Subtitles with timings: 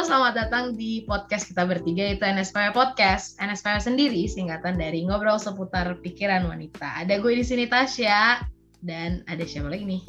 [0.00, 3.36] Halo, selamat datang di podcast kita bertiga yaitu NSPW Podcast.
[3.36, 7.04] NSPW sendiri singkatan dari ngobrol seputar pikiran wanita.
[7.04, 8.40] Ada gue di sini Tasya
[8.80, 10.02] dan ada siapa lagi nih?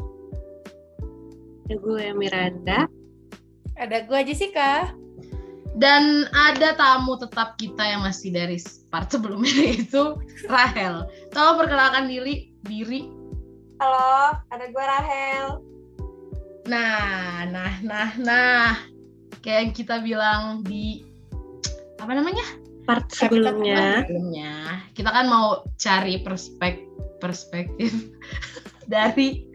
[1.67, 2.87] Ada gue Miranda.
[3.75, 4.95] Ada gue Jessica.
[5.75, 8.63] Dan ada tamu tetap kita yang masih dari
[8.95, 10.15] part sebelumnya yaitu
[10.47, 11.03] Rahel.
[11.35, 12.55] Tolong perkenalkan diri.
[12.63, 13.11] Diri.
[13.83, 15.59] Halo, ada gue Rahel.
[16.71, 18.90] Nah, nah, nah, nah.
[19.39, 21.07] Kayak yang kita bilang di
[21.97, 22.43] apa namanya?
[22.83, 24.03] Part sebelumnya.
[24.03, 26.83] Sebelumnya, kita kan mau cari perspek
[27.21, 28.11] perspektif
[28.93, 29.47] dari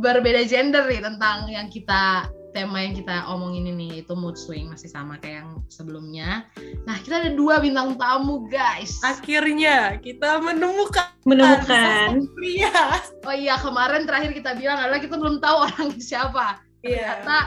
[0.00, 4.88] berbeda gender nih tentang yang kita tema yang kita omongin ini itu mood swing masih
[4.92, 6.44] sama kayak yang sebelumnya.
[6.84, 9.00] Nah kita ada dua bintang tamu guys.
[9.00, 12.28] Akhirnya kita menemukan Menemukan.
[12.36, 12.98] pria.
[13.24, 16.60] Oh iya kemarin terakhir kita bilang adalah kita belum tahu orangnya siapa.
[16.84, 17.24] Iya.
[17.24, 17.38] Ternyata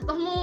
[0.00, 0.38] ketemu.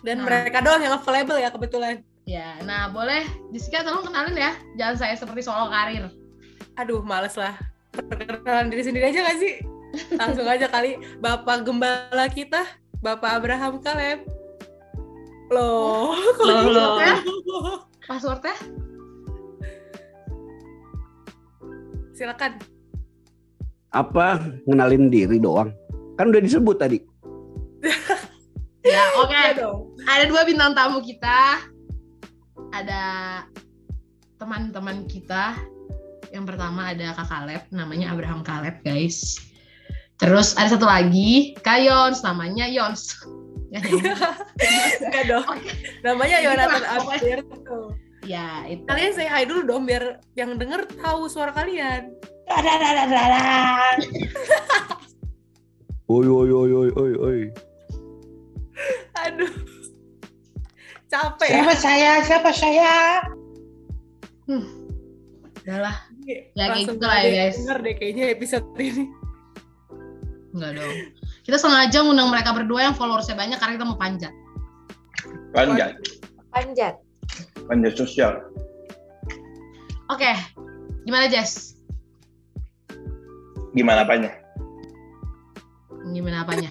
[0.00, 0.24] Dan Nah.
[0.26, 1.94] mereka doang yang available ya kebetulan.
[2.24, 4.52] Ya, nah boleh Jessica tolong kenalin ya.
[4.74, 6.10] Jangan saya seperti solo karir.
[6.74, 7.54] Aduh, males lah.
[7.94, 9.54] Perkenalan diri sendiri aja gak sih?
[10.12, 10.98] Langsung aja kali.
[11.16, 12.66] Bapak gembala kita,
[12.98, 14.26] Bapak Abraham Kaleb.
[15.48, 16.74] Loh, kok Loh, gitu?
[17.54, 17.76] loh.
[18.02, 18.56] Passwordnya?
[22.12, 22.52] Silakan.
[23.86, 24.36] apa
[24.68, 25.72] ngenalin diri doang
[26.14, 27.00] kan udah disebut tadi
[28.86, 29.34] Ya, oke.
[29.34, 29.78] Iya dong.
[30.06, 31.66] ada dua bintang tamu kita.
[32.70, 33.02] Ada
[34.38, 35.58] teman-teman kita.
[36.30, 39.38] Yang pertama ada Kak Kaleb, namanya Abraham Kaleb, guys.
[40.16, 43.10] Terus ada satu lagi, Kak Yons, namanya Yons.
[43.66, 43.82] Ya.
[45.02, 45.58] Enggak dong.
[46.06, 47.98] Namanya Yonatan Alberto.
[48.22, 48.86] ya, itu.
[48.86, 52.14] Kalian say hi dulu dong biar yang denger tahu suara kalian.
[56.06, 57.40] oi oi oi oi oi oi
[61.06, 61.54] Capek ya.
[61.62, 62.10] Siapa saya?
[62.22, 62.92] Siapa saya?
[65.62, 67.56] Udahlah, Ya, kayak gitu lah ya, guys.
[67.58, 69.06] Denger deh kayaknya episode ini.
[70.56, 70.94] enggak dong.
[71.44, 74.32] Kita sengaja ngundang mereka berdua yang followersnya banyak karena kita mau panjat.
[75.54, 75.92] Panjat.
[76.50, 76.94] Panjat.
[77.68, 78.40] Panjat sosial.
[80.08, 80.32] Oke,
[81.04, 81.76] gimana Jess?
[83.74, 84.32] Gimana apanya?
[86.10, 86.70] Gimana apanya?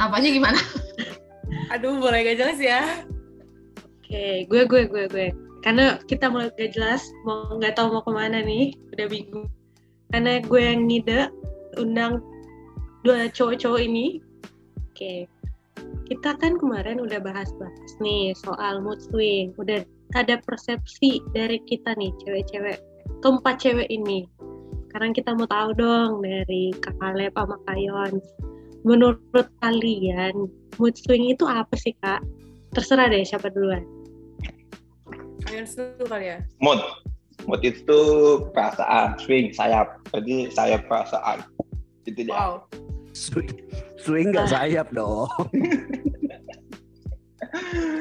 [0.00, 0.60] Apanya gimana?
[1.70, 2.82] Aduh, mulai gak jelas ya.
[4.02, 5.28] Oke, gue gue gue gue.
[5.62, 9.46] Karena kita mulai gak jelas, mau nggak tahu mau ke mana nih, udah bingung.
[10.10, 11.30] Karena gue yang ngide,
[11.78, 12.18] undang
[13.06, 14.18] dua cowok-cowok ini.
[14.90, 15.30] Oke,
[16.10, 19.54] kita kan kemarin udah bahas-bahas nih soal mood swing.
[19.54, 19.86] Udah
[20.18, 22.82] ada persepsi dari kita nih, cewek-cewek,
[23.22, 24.26] keempat cewek ini.
[24.90, 28.26] Sekarang kita mau tahu dong dari Kak Kaleb sama Kak Yons.
[28.82, 30.48] Menurut kalian,
[30.80, 32.24] mood swing itu apa sih, Kak?
[32.72, 33.84] Terserah deh siapa duluan.
[35.44, 36.38] Kalian dulu kali ya.
[36.62, 36.80] Mood.
[37.48, 38.00] Mood itu
[38.52, 40.00] perasaan, swing, sayap.
[40.12, 41.44] Jadi sayap perasaan.
[42.06, 42.36] Itu dia.
[42.36, 42.54] Wow.
[43.10, 43.50] swing
[43.98, 45.26] swing nggak sayap dong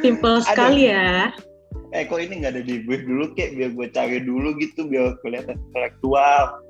[0.05, 1.33] Simple sekali ya.
[1.89, 5.17] Eh kok ini nggak ada di brief dulu kek biar gue cari dulu gitu biar
[5.25, 6.61] kelihatan intelektual.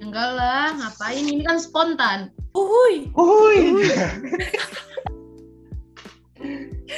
[0.00, 1.28] Enggak lah, ngapain?
[1.28, 2.32] Ini kan spontan.
[2.56, 2.94] Uhuy.
[3.12, 3.84] Uhuy.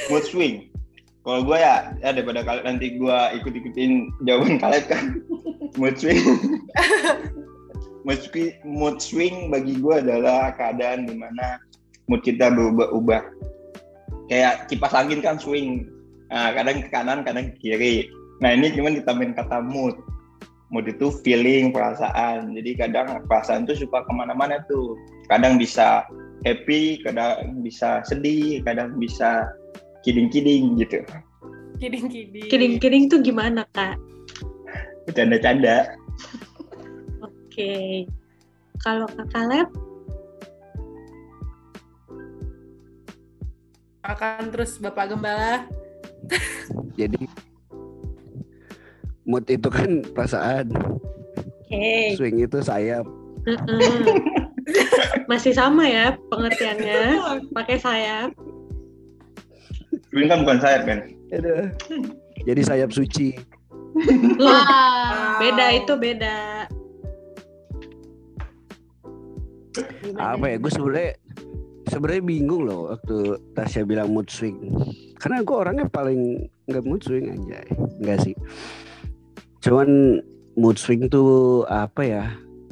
[0.07, 0.71] Mood swing.
[1.27, 5.05] Kalau gue ya, ya daripada kalian nanti gue ikut-ikutin jawaban kalian kan.
[5.75, 6.23] Mood swing.
[8.07, 11.59] mood swing, mood swing bagi gue adalah keadaan di mana
[12.07, 13.21] mood kita berubah-ubah.
[14.31, 15.91] Kayak kipas angin kan swing.
[16.31, 18.07] Nah, kadang ke kanan, kadang ke kiri.
[18.39, 19.99] Nah ini cuma ditambahin kata mood.
[20.69, 22.53] Mood itu feeling, perasaan.
[22.53, 24.93] Jadi kadang perasaan itu suka ke mana-mana tuh.
[25.25, 26.05] Kadang bisa
[26.45, 29.49] happy, kadang bisa sedih, kadang bisa
[30.05, 31.01] kiding-kiding gitu.
[31.81, 32.47] Kiding-kiding.
[32.53, 33.97] Kiring-kiring tuh gimana, Kak?
[35.09, 35.89] Bercanda-canda.
[37.23, 38.05] Oke.
[38.85, 39.67] Kalau Kak Kaleb,
[44.09, 45.69] Akan terus Bapak Gembala.
[46.97, 47.19] jadi
[49.29, 52.17] mood itu kan perasaan oke.
[52.17, 53.05] swing itu sayap.
[55.29, 57.21] Masih sama ya pengertiannya,
[57.53, 58.33] pakai sayap.
[60.09, 60.99] Swing kan bukan sayap kan?
[61.29, 61.69] Aduh.
[62.49, 63.37] jadi sayap suci
[64.41, 65.37] Wah.
[65.37, 66.65] beda itu beda.
[70.01, 70.35] Gimana?
[70.35, 71.11] apa ya gue sebenarnya
[71.87, 74.59] sebenarnya bingung loh waktu Tasya bilang mood swing
[75.21, 77.63] karena gue orangnya paling nggak mood swing aja
[78.01, 78.35] nggak sih
[79.59, 80.19] cuman
[80.55, 82.25] mood swing tuh apa ya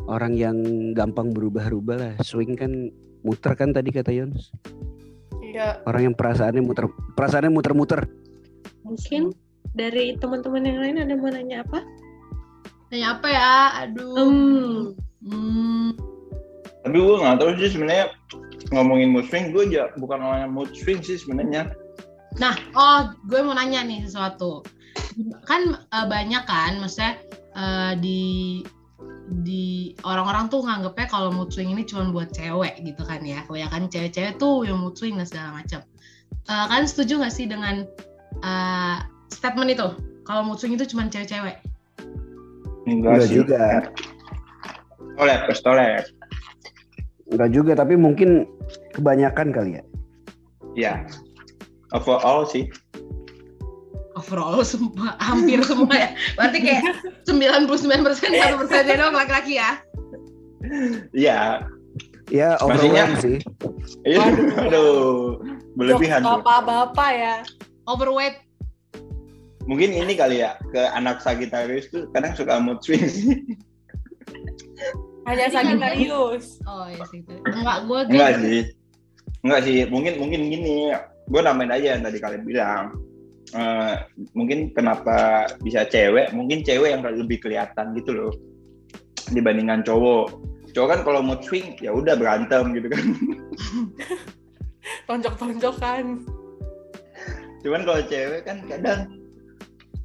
[0.08, 0.58] orang yang
[0.96, 2.92] gampang berubah-ubah lah swing kan
[3.24, 4.52] muter kan tadi kata Yons
[5.58, 6.86] Ya, Orang yang perasaannya muter
[7.18, 8.06] perasaannya muter-muter.
[8.86, 9.34] Mungkin
[9.74, 11.82] dari teman-teman yang lain ada mau nanya apa?
[12.94, 13.54] Nanya apa ya?
[13.82, 14.14] Aduh.
[14.14, 14.78] Hmm.
[15.26, 15.90] Hmm.
[16.86, 18.14] Tapi gue nggak tahu sih sebenarnya
[18.70, 21.74] ngomongin mood swing, gue aja bukan orangnya mood swing sih sebenarnya.
[22.38, 24.62] Nah, oh, gue mau nanya nih sesuatu.
[25.46, 27.18] Kan eh, banyak kan, maksudnya
[27.56, 28.22] eh, di
[29.28, 33.44] di orang-orang tuh nganggepnya kalau mood swing ini cuma buat cewek gitu kan ya.
[33.44, 35.84] Kebanyakan cewek-cewek tuh yang mood swing dan segala macam.
[36.48, 37.84] Eh, kalian setuju gak sih dengan
[38.44, 38.98] eh,
[39.32, 39.88] statement itu?
[40.24, 41.60] Kalau mood swing itu cuma cewek-cewek?
[42.88, 43.44] Enggak sih.
[43.44, 43.92] juga.
[45.20, 46.04] Tolep, pes tolep.
[47.28, 48.48] Enggak juga, tapi mungkin
[48.96, 49.84] kebanyakan kali ya.
[50.78, 50.94] Ya.
[51.92, 52.72] Overall sih.
[54.28, 56.10] Overall semua, hampir semua ya.
[56.36, 56.84] Berarti kayak
[57.24, 57.72] 99%
[58.12, 59.80] satu persen doang laki-laki ya.
[61.16, 61.64] Iya.
[62.28, 63.38] Ya, Maksudnya- overwhelm sih.
[64.04, 64.28] Iya.
[64.68, 65.40] Aduh.
[65.80, 67.36] Berlebihan bapak-bapak ya.
[67.88, 68.44] Overweight.
[69.64, 73.32] Mungkin ini kali ya ke anak Sagittarius tuh kadang suka mood swing sih.
[75.24, 76.60] Hanya Sagittarius.
[76.68, 77.24] Oh iya sih.
[77.48, 78.60] Enggak, gue Enggak sih.
[79.48, 79.78] Enggak sih.
[79.88, 80.92] Mungkin mungkin gini.
[81.32, 82.92] Gue namain aja yang tadi kalian bilang.
[83.56, 83.96] Eh,
[84.36, 86.36] mungkin kenapa bisa cewek?
[86.36, 88.34] Mungkin cewek yang lebih kelihatan gitu loh
[89.32, 90.36] dibandingkan cowok.
[90.76, 93.06] Cowok kan kalau mood swing ya udah berantem gitu kan.
[95.08, 96.28] Tonjok-tonjokan.
[97.64, 99.16] Cuman kalau cewek kan kadang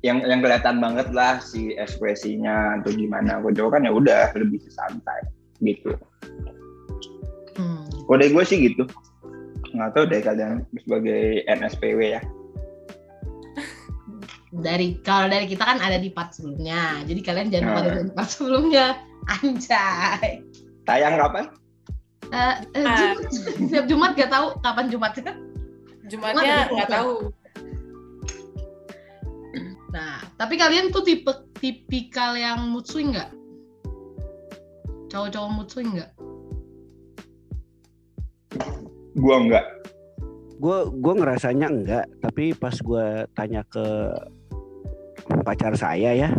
[0.02, 3.42] yang yang kelihatan banget lah si ekspresinya atau gimana.
[3.42, 5.18] Kalau cowok kan ya udah lebih santai
[5.62, 5.98] gitu.
[7.58, 7.82] Hmm.
[8.06, 8.86] Kode gue sih gitu.
[9.74, 12.22] Nggak tahu deh kalian sebagai NSPW ya.
[14.52, 17.84] Dari kalau dari kita kan ada di part sebelumnya jadi kalian jangan lupa Nah.
[17.88, 18.86] dengerin part sebelumnya
[19.30, 20.30] anjay
[20.82, 21.44] Tayang kapan?
[22.28, 22.96] Eh, eh, Ah.
[23.14, 23.30] Jumat.
[23.56, 25.32] setiap Jumat gak tahu kapan Jumatnya
[26.04, 27.14] Jumatnya nggak tahu.
[29.88, 33.28] nah tapi kalian tuh tipe tipikal yang mood swing nggak
[35.08, 36.12] cowok-cowok mood swing nggak
[39.12, 39.64] Gua enggak.
[40.56, 43.06] Gue gue ngerasanya enggak, tapi pas gue
[43.36, 43.84] tanya ke
[45.42, 46.30] pacar saya ya,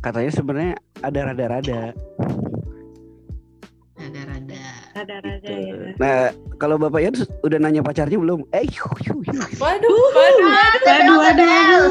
[0.00, 0.74] katanya sebenarnya
[1.04, 1.80] ada rada-rada.
[4.00, 5.52] rada-rada Rada-rada gitu.
[5.70, 5.92] ya.
[6.02, 6.18] Nah,
[6.58, 7.14] kalau Bapak Yan
[7.46, 8.42] udah nanya pacarnya belum?
[8.52, 9.48] Eh, yuh, yuh, yuh.
[9.56, 10.48] Waduh, waduh.
[10.82, 11.88] Waduh, waduh, waduh.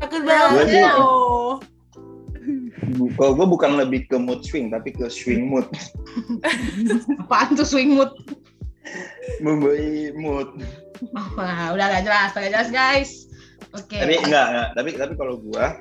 [0.00, 0.92] Takut Gua banget.
[0.96, 1.58] Oh.
[3.18, 5.66] Kalau gue bukan lebih ke mood swing, tapi ke swing mood.
[7.22, 8.10] apaan tuh swing mood
[9.40, 9.78] Membawa
[10.18, 10.48] mood.
[11.38, 13.10] wah, udah gak jelas gak jelas guys
[13.70, 14.68] oke Tapi enggak, enggak.
[14.74, 15.78] Tapi tapi kalau gua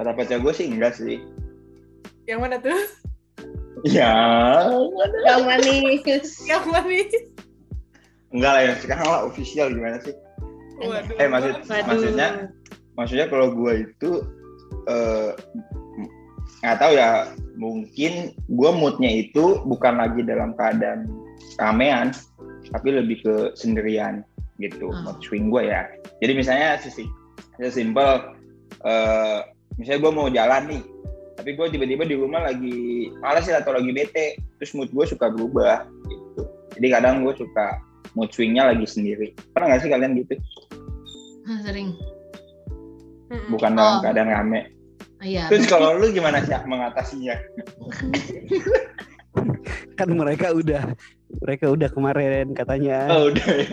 [0.00, 1.20] kata pacar gue sih enggak sih.
[2.24, 2.80] Yang mana tuh?
[3.82, 4.14] Ya,
[5.26, 7.10] yang manis Yang manis.
[8.30, 8.72] enggak lah ya.
[8.78, 10.14] Sekarang lah official gimana sih?
[10.82, 11.18] Waduh.
[11.18, 11.86] Eh maksud Waduh.
[11.90, 12.28] maksudnya
[12.94, 14.10] maksudnya kalau gua itu
[14.88, 15.30] eh,
[16.62, 21.10] nggak tahu ya mungkin gua moodnya itu bukan lagi dalam keadaan
[21.58, 22.14] ramean
[22.70, 24.22] tapi lebih ke sendirian
[24.62, 25.02] gitu Hmm.
[25.04, 25.80] mood swing gua ya
[26.18, 27.04] jadi misalnya sisi
[27.68, 28.32] simpel
[28.82, 29.38] eh
[29.76, 30.82] misalnya gua mau jalan nih
[31.32, 35.26] tapi gue tiba-tiba di rumah lagi malas ya atau lagi bete terus mood gue suka
[35.26, 36.42] berubah gitu
[36.78, 37.80] jadi kadang gue suka
[38.12, 40.34] mood swingnya lagi sendiri pernah nggak sih kalian gitu
[41.64, 41.96] sering
[43.48, 44.00] bukan dalam Oh.
[44.04, 44.60] keadaan rame.
[45.24, 47.32] iya Terus kalau lu gimana sih mengatasinya?
[49.98, 50.92] Kan mereka udah
[51.40, 53.08] mereka udah kemarin katanya.
[53.08, 53.68] Oh udah ya.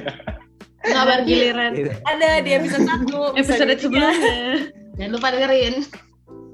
[0.79, 1.71] Nggak berarti Giliran
[2.07, 3.19] Ada di episode satu.
[3.35, 4.15] episode sebelumnya.
[4.95, 5.75] jangan lupa dengerin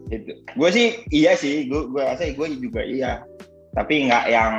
[0.05, 0.37] Gitu.
[0.53, 3.25] Gue sih iya sih, gue gue rasa gue juga iya.
[3.73, 4.53] Tapi nggak yang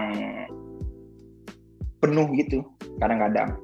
[2.02, 2.66] penuh gitu
[2.98, 3.54] kadang-kadang.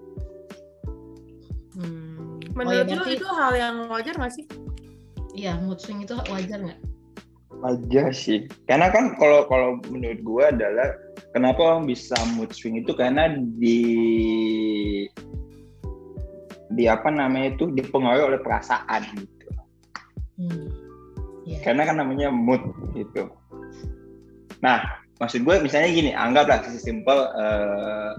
[1.75, 2.39] Hmm.
[2.55, 4.47] oh, ya Menurut lu itu hal yang wajar nggak sih?
[5.33, 6.81] iya mood swing itu wajar nggak
[7.63, 8.51] Aja sih.
[8.67, 10.99] Karena kan kalau kalau menurut gue adalah
[11.31, 13.79] kenapa orang bisa mood swing itu karena di
[16.73, 19.49] di apa namanya itu dipengaruhi oleh perasaan gitu.
[20.41, 20.69] hmm.
[21.43, 21.59] Iya.
[21.67, 22.63] karena kan namanya mood
[22.95, 23.27] gitu.
[24.63, 24.79] Nah,
[25.19, 28.13] maksud gue misalnya gini, anggaplah sesimpel eh,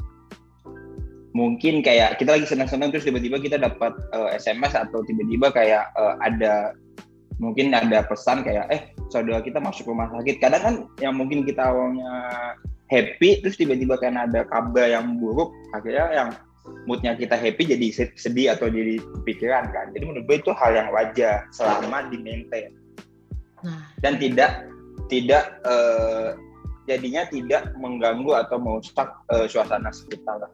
[1.31, 6.15] mungkin kayak kita lagi senang-senang terus tiba-tiba kita dapat eh, SMS atau tiba-tiba kayak eh,
[6.19, 6.75] ada
[7.39, 10.43] mungkin ada pesan kayak eh saudara kita masuk rumah sakit.
[10.43, 12.11] Kadang kan yang mungkin kita awalnya
[12.91, 16.29] happy terus tiba-tiba karena ada kabar yang buruk akhirnya yang
[16.87, 19.91] moodnya kita happy jadi sedih atau jadi pikiran kan.
[19.91, 22.71] Jadi menurut gue itu hal yang wajar selama di maintain
[23.63, 24.67] nah dan tidak
[25.07, 26.35] tidak eh,
[26.83, 30.51] jadinya tidak mengganggu atau merusak eh, suasana sekitar lah.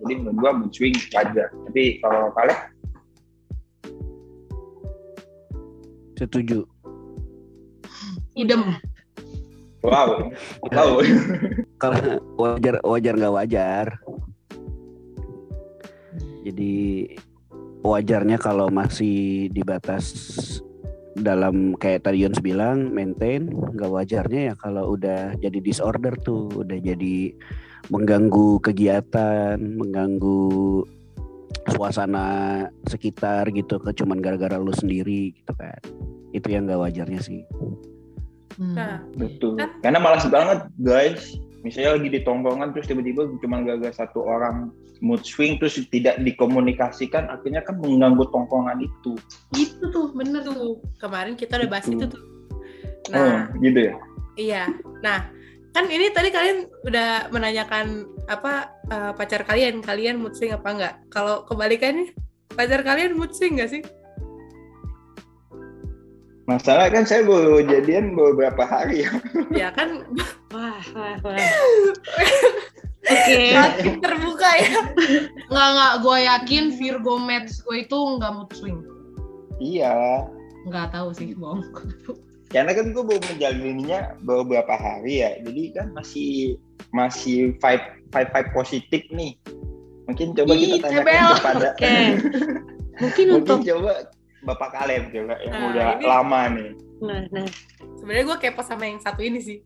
[0.00, 1.48] Jadi menurut gua mood swing wajar.
[1.48, 2.60] Tapi kalau kalian
[6.20, 6.68] Setuju.
[8.36, 8.76] idem
[9.80, 10.28] wow,
[10.68, 11.00] wow.
[11.80, 12.00] Kalau
[12.36, 13.86] wajar wajar nggak wajar.
[16.50, 17.06] Jadi
[17.80, 20.12] wajarnya kalau masih di batas
[21.16, 26.78] dalam kayak tadi Yons bilang maintain nggak wajarnya ya kalau udah jadi disorder tuh udah
[26.78, 27.34] jadi
[27.90, 30.86] mengganggu kegiatan mengganggu
[31.74, 32.26] suasana
[32.86, 35.76] sekitar gitu ke cuman gara-gara lu sendiri gitu kan
[36.30, 37.42] itu yang nggak wajarnya sih
[38.60, 38.76] Hmm.
[38.76, 39.56] Nah, Betul.
[39.56, 41.32] Kan- Karena malas banget guys.
[41.64, 44.68] Misalnya lagi di tongkrongan terus tiba-tiba cuma gara satu orang
[45.00, 49.16] mood swing terus tidak dikomunikasikan akhirnya kan mengganggu tongkrongan itu.
[49.56, 51.96] gitu tuh bener tuh kemarin kita udah bahas Gitu.
[51.96, 52.22] itu tuh.
[53.12, 53.94] oh, Nah, gitu ya.
[54.36, 54.62] iya.
[55.00, 55.24] Nah,
[55.72, 60.94] kan ini tadi kalian udah menanyakan apa eh, pacar kalian, kalian mood swing apa enggak?
[61.08, 62.12] Kalau kebalikannya,
[62.52, 63.82] pacar kalian mood swing nggak sih?
[66.44, 69.10] Masalah kan saya baru jadian beberapa hari ya.
[69.54, 70.02] ya kan
[70.50, 71.38] Wah, wah, wah.
[73.02, 73.38] Oke.
[73.50, 74.80] makin terbuka ya.
[75.46, 78.80] nggak nggak gue yakin Virgo match gue itu nggak mood swing
[79.56, 80.24] Iya.
[80.62, 81.64] nggak tahu sih bohong
[82.50, 85.38] Karena kan gue baru menjalaninya beberapa hari ya.
[85.38, 86.58] Jadi kan masih
[86.90, 89.38] masih vibe vibe, vibe positif nih.
[90.04, 91.30] Mungkin coba Ih, kita tanyakan Cebel.
[91.38, 91.86] kepada Oke.
[93.00, 93.92] Mungkin mungkin untuk coba
[94.42, 96.70] Bapak Kaleb coba yang Nah, udah ini- lama nih.
[96.98, 97.46] nah, nah.
[97.94, 99.58] Sebenarnya gue kepo sama yang satu ini sih.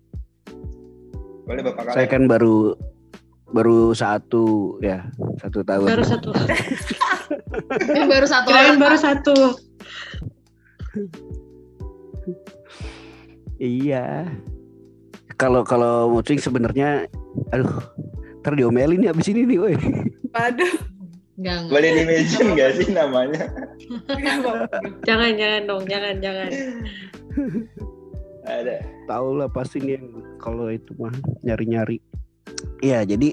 [1.43, 2.11] Boleh Bapak saya Kaleb?
[2.11, 2.76] kan baru
[3.54, 5.06] baru satu ya
[5.38, 6.30] satu tahun baru satu.
[7.94, 9.37] ini baru satu Kirain orang baru satu.
[13.62, 14.26] Iya.
[15.38, 17.06] Kalau kalau swing sebenarnya
[17.54, 17.78] aduh
[18.42, 19.75] ntar diomelin nih abis ini nih woi.
[20.34, 20.75] Waduh,
[21.38, 23.42] nggak nggak Boleh di-mention nggak sih namanya?
[25.06, 26.50] Jangan, jangan dong, jangan, jangan.
[28.44, 28.84] Ada.
[29.08, 30.06] Tahu lah pasti nih yang
[30.37, 32.02] kalau itu mah nyari-nyari.
[32.84, 33.32] Iya, jadi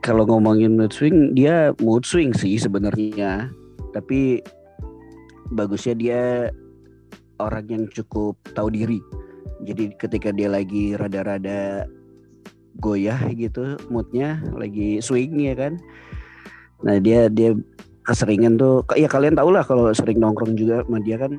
[0.00, 3.50] kalau ngomongin mood swing dia mood swing sih sebenarnya.
[3.92, 4.40] Tapi
[5.52, 6.22] bagusnya dia
[7.42, 9.00] orang yang cukup tahu diri.
[9.66, 11.88] Jadi ketika dia lagi rada-rada
[12.76, 15.80] goyah gitu moodnya lagi swing ya kan.
[16.84, 17.56] Nah dia dia
[18.06, 21.34] keseringan tuh ya kalian tau lah kalau sering nongkrong juga sama dia kan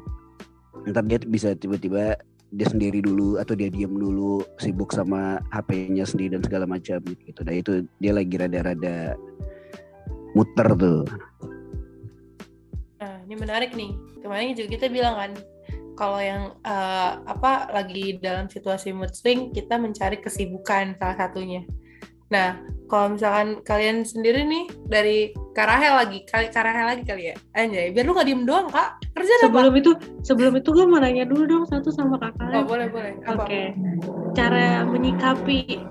[0.91, 2.19] ntar dia bisa tiba-tiba
[2.55, 7.39] dia sendiri dulu atau dia diem dulu sibuk sama HP-nya sendiri dan segala macam gitu.
[7.43, 9.19] Nah itu dia lagi rada-rada
[10.31, 11.03] muter tuh.
[12.97, 13.91] Nah, ini menarik nih.
[14.23, 15.31] Kemarin juga kita bilang kan,
[15.97, 21.65] kalau yang eh, apa lagi dalam situasi mood swing, kita mencari kesibukan salah satunya.
[22.27, 22.59] Nah,
[22.91, 28.03] kalau misalkan kalian sendiri nih dari Karahel lagi, kali Karahel lagi kali ya, Anjay, biar
[28.03, 29.43] lu nggak diem doang kak, kerja apa?
[29.47, 29.91] Sebelum itu,
[30.23, 32.51] sebelum itu gue mau nanya dulu dong satu sama kakak.
[32.51, 33.13] Oh, boleh boleh.
[33.27, 33.47] Apa?
[33.47, 33.75] Oke.
[34.35, 35.87] Cara menyikapi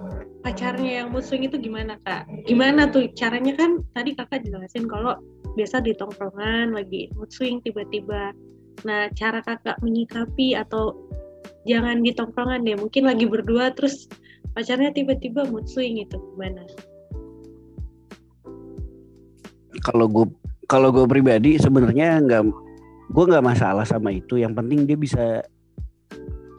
[0.47, 2.29] pacarnya yang swing itu gimana kak?
[2.47, 5.19] Gimana tuh caranya kan tadi kakak jelasin kalau
[5.59, 8.31] biasa di tongkrongan lagi mood swing tiba-tiba.
[8.87, 10.95] Nah cara kakak menyikapi atau
[11.67, 14.07] jangan di tongkrongan deh mungkin lagi berdua terus
[14.57, 16.65] pacarnya tiba-tiba mood swing itu gimana?
[19.85, 20.27] Kalau gue
[20.65, 22.43] kalau gue pribadi sebenarnya nggak
[23.13, 24.41] gue nggak masalah sama itu.
[24.41, 25.45] Yang penting dia bisa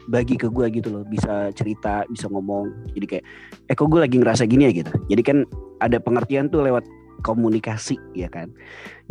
[0.08, 2.72] bagi ke gue gitu loh, bisa cerita, bisa ngomong.
[2.96, 3.26] Jadi kayak,
[3.68, 4.94] eh kok gue lagi ngerasa gini ya gitu.
[5.12, 5.38] Jadi kan
[5.84, 6.88] ada pengertian tuh lewat
[7.28, 8.54] komunikasi ya kan.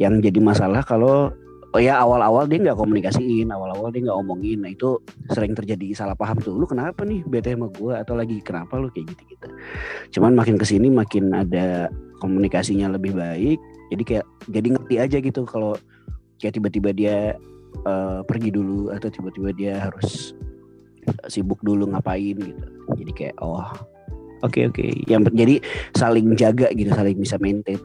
[0.01, 1.35] Yang jadi masalah kalau
[1.77, 4.65] oh ya awal-awal dia nggak komunikasiin, awal-awal dia nggak omongin.
[4.65, 4.97] Nah itu
[5.29, 6.57] sering terjadi salah paham tuh.
[6.57, 9.49] Lu kenapa nih bete sama gue atau lagi kenapa lu kayak gitu-gitu.
[10.17, 11.93] Cuman makin ke sini makin ada
[12.25, 13.61] komunikasinya lebih baik.
[13.93, 15.77] Jadi kayak jadi ngerti aja gitu kalau
[16.41, 17.17] kayak tiba-tiba dia
[17.85, 20.33] eh, pergi dulu atau tiba-tiba dia harus
[21.29, 22.67] sibuk dulu ngapain gitu.
[22.97, 23.69] Jadi kayak oh
[24.41, 24.87] oke oke.
[25.05, 25.55] Yang jadi
[25.93, 27.77] saling jaga gitu, saling bisa maintain.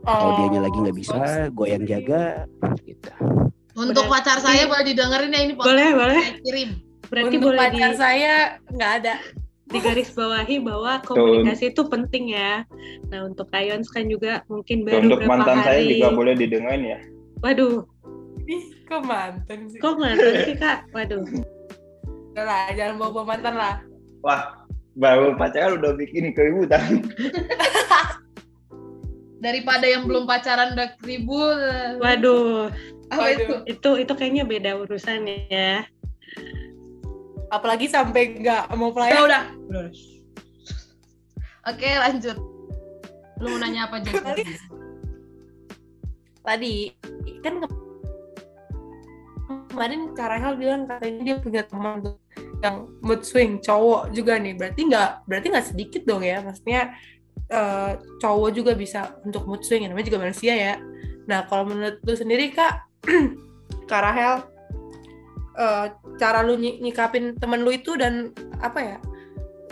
[0.00, 1.16] Kalau Oh, dianya lagi nggak bisa,
[1.48, 2.46] gue yang jaga
[2.80, 3.10] gitu.
[3.74, 4.12] untuk Udah.
[4.12, 6.22] pacar saya boleh didengerin ya ini Boleh boleh.
[6.22, 6.70] saya kirim
[7.06, 8.34] Berarti Untuk boleh di, pacar saya
[8.68, 9.14] nggak ada.
[9.66, 12.62] digaris bawahi bahwa komunikasi itu penting ya.
[13.06, 15.90] Nah untuk Kayons kan juga mungkin baru Untuk berapa mantan saya hari.
[15.92, 16.98] juga boleh didengarin ya.
[17.38, 17.82] Waduh,
[18.44, 19.78] Ih, kok mantan sih?
[19.78, 20.86] kok mantan sih kak?
[20.90, 21.22] Waduh.
[22.30, 23.74] Udah lah, jangan bawa-bawa mantan lah.
[24.20, 24.42] Wah,
[24.94, 27.02] baru pacaran udah bikin keributan.
[29.36, 32.72] daripada yang belum pacaran udah ribut Waduh,
[33.12, 33.36] apa Waduh.
[33.36, 33.54] itu?
[33.68, 35.84] Itu itu kayaknya beda urusannya ya.
[37.46, 39.22] Apalagi sampai nggak mau ya pelayan.
[39.22, 39.42] udah.
[41.66, 42.36] Oke lanjut.
[43.38, 44.18] Lu mau nanya apa Jess?
[44.22, 44.46] Tadi-
[46.40, 46.74] tadi
[47.42, 47.84] kan ke-
[49.70, 52.02] kemarin Rahel bilang katanya dia punya teman
[52.64, 54.56] yang mood swing cowok juga nih.
[54.56, 56.40] Berarti nggak berarti nggak sedikit dong ya.
[56.40, 56.96] Maksudnya
[57.48, 60.74] eh, cowok juga bisa untuk mood swing ya, namanya juga manusia ya
[61.26, 62.86] nah kalau menurut lu sendiri kak
[63.90, 64.42] Kak Rahel
[65.58, 65.86] eh,
[66.18, 68.98] cara lu ny- nyikapin temen lu itu dan apa ya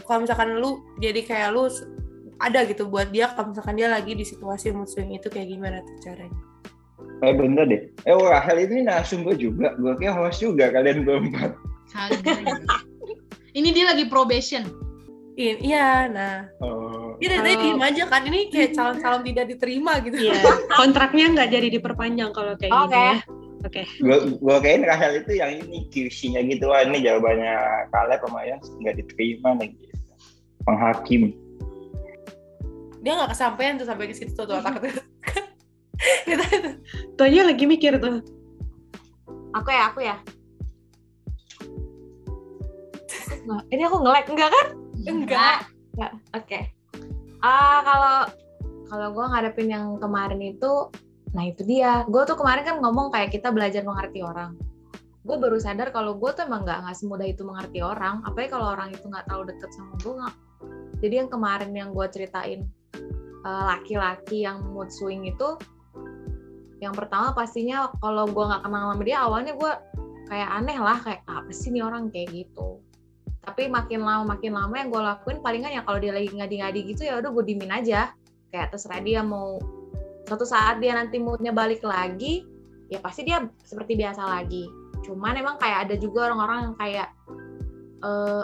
[0.07, 1.67] kalau misalkan lu jadi kayak lu
[2.43, 5.83] ada gitu buat dia kalau misalkan dia lagi di situasi mood swing itu kayak gimana
[5.83, 6.41] tuh caranya
[7.23, 7.83] Eh bener deh.
[8.05, 9.73] Eh Rahel ini narasumber juga.
[9.81, 11.57] Gue kayak host juga kalian berempat.
[13.55, 14.67] Ini dia lagi probation.
[15.35, 17.04] I- iya nah Oh.
[17.23, 20.17] Dia dari tadi diem aja kan, ini kayak calon-calon tidak diterima gitu.
[20.19, 20.35] Iya,
[20.75, 22.91] kontraknya nggak jadi diperpanjang kalau kayak Oke.
[22.91, 23.17] gini ya.
[23.65, 23.83] Oke.
[23.97, 26.69] Gue gue kayakin Rahel itu yang ini QC-nya gitu.
[26.69, 29.73] Wah ini jawabannya Kaleb sama yang nggak diterima nih.
[29.73, 30.13] Gitu.
[30.69, 31.23] Penghakim.
[33.01, 35.01] Dia nggak kesampaian tuh sampai ke situ tuh otak itu.
[36.29, 36.45] Gitu.
[37.17, 38.21] Tuh aja lagi mikir tuh.
[39.57, 40.17] Aku ya, aku ya.
[43.45, 44.67] Nah, ini aku nge-lag enggak kan?
[45.05, 45.59] Enggak.
[45.93, 46.13] Enggak.
[46.33, 46.74] Oke.
[47.45, 48.17] Ah, kalau
[48.89, 50.89] kalau gue ngadepin yang kemarin itu,
[51.37, 52.09] nah itu dia.
[52.09, 54.57] Gue tuh kemarin kan ngomong kayak kita belajar mengerti orang.
[55.29, 58.25] Gue baru sadar kalau gue tuh emang nggak nggak semudah itu mengerti orang.
[58.25, 60.15] Apalagi kalau orang itu nggak terlalu deket sama gue.
[60.17, 60.39] nggak-
[61.05, 62.65] Jadi yang kemarin yang gue ceritain
[63.45, 65.61] eh, laki-laki yang mood swing itu,
[66.81, 69.73] yang pertama pastinya kalau gue nggak kenal sama dia awalnya gue
[70.29, 72.84] kayak aneh lah kayak apa sih nih orang kayak gitu
[73.45, 77.03] tapi makin lama makin lama yang gue lakuin palingan ya kalau dia lagi ngadi-ngadi gitu
[77.07, 78.11] ya udah gue dimin aja.
[78.51, 79.61] Kayak terserah dia mau
[80.25, 82.49] suatu saat dia nanti moodnya balik lagi
[82.89, 84.65] ya pasti dia seperti biasa lagi.
[85.05, 87.09] Cuman emang kayak ada juga orang-orang yang kayak
[88.05, 88.43] eh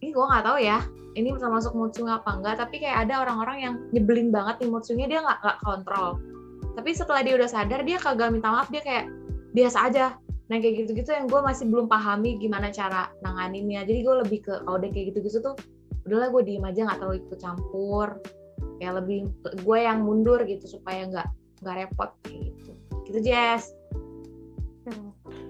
[0.00, 0.78] ini gue nggak tahu ya
[1.16, 2.56] ini termasuk mood swing apa enggak.
[2.60, 6.20] Tapi kayak ada orang-orang yang nyebelin banget nih mood swingnya dia nggak nggak kontrol.
[6.76, 9.08] Tapi setelah dia udah sadar dia kagak minta maaf dia kayak
[9.56, 10.06] biasa aja
[10.46, 13.82] nah kayak gitu-gitu yang gue masih belum pahami gimana cara nanganinnya.
[13.82, 15.54] Jadi gue lebih ke kalau udah kayak gitu-gitu tuh
[16.06, 18.08] udahlah gue diem aja nggak terlalu ikut campur.
[18.78, 21.28] Ya lebih gue yang mundur gitu supaya nggak
[21.66, 22.72] nggak repot kayak gitu.
[23.10, 23.74] Gitu Jess.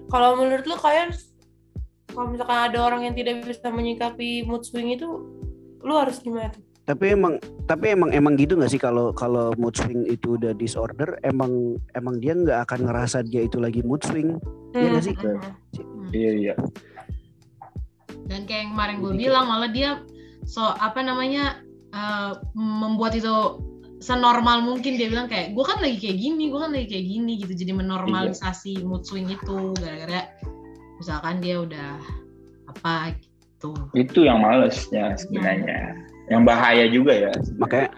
[0.09, 1.13] Kalau menurut lu kalian
[2.09, 5.05] kalau misalkan ada orang yang tidak bisa menyikapi mood swing itu
[5.85, 6.57] lu harus gimana?
[6.87, 7.35] Tapi emang
[7.67, 12.23] tapi emang emang gitu nggak sih kalau kalau mood swing itu udah disorder emang emang
[12.23, 14.39] dia nggak akan ngerasa dia itu lagi mood swing
[14.71, 15.15] Iya nggak sih?
[15.19, 16.07] Hmm.
[16.15, 16.53] Iya iya.
[18.27, 20.03] Dan kayak yang kemarin gue bilang malah dia
[20.47, 21.59] so apa namanya
[21.91, 23.63] eh, membuat itu
[23.97, 27.33] senormal mungkin dia bilang kayak gue kan lagi kayak gini, gue kan lagi kayak gini
[27.41, 30.29] gitu jadi menormalisasi mood swing itu gara-gara
[31.01, 31.97] misalkan dia udah
[32.69, 33.73] apa gitu.
[33.97, 35.97] Itu yang malesnya sebenarnya.
[36.27, 37.31] Yang bahaya juga ya.
[37.55, 37.89] makanya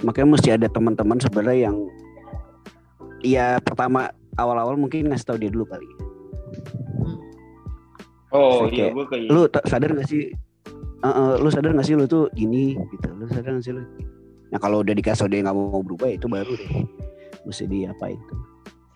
[0.00, 1.76] makanya mesti ada teman-teman sebenarnya yang
[3.20, 5.88] ya pertama awal-awal mungkin ngasih tahu dia dulu kali
[8.28, 8.74] Oh Oke.
[8.74, 10.34] iya gue kayak lu tak sadar gak sih
[11.00, 13.84] Eh, eh, lu sadar gak sih lu tuh gini gitu lu sadar gak sih lu
[14.48, 16.70] nah kalau udah dikasih tau dia nggak mau berubah ya itu baru deh
[17.42, 18.40] mesti diapain tuh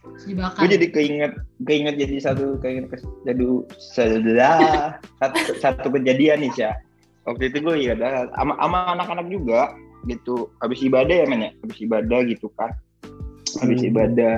[0.09, 0.59] Terus dibakar.
[0.59, 3.45] gue jadi keinget keinget jadi satu keinget kes- jadi
[3.79, 4.59] sedah
[5.21, 6.71] satu, satu kejadian nih ya
[7.29, 9.77] waktu itu gue ya ada sama, sama anak-anak juga
[10.09, 10.49] gitu.
[10.65, 11.51] Habis ibadah ya men ya?
[11.61, 12.73] Habis ibadah gitu kan.
[13.61, 13.91] Habis Hmm.
[13.93, 14.35] ibadah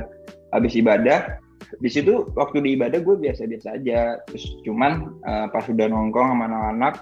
[0.50, 1.18] habis ibadah.
[1.78, 4.18] Di situ waktu di ibadah gue biasa-biasa aja.
[4.26, 6.94] Terus cuman eh, pas udah nongkrong sama anak-anak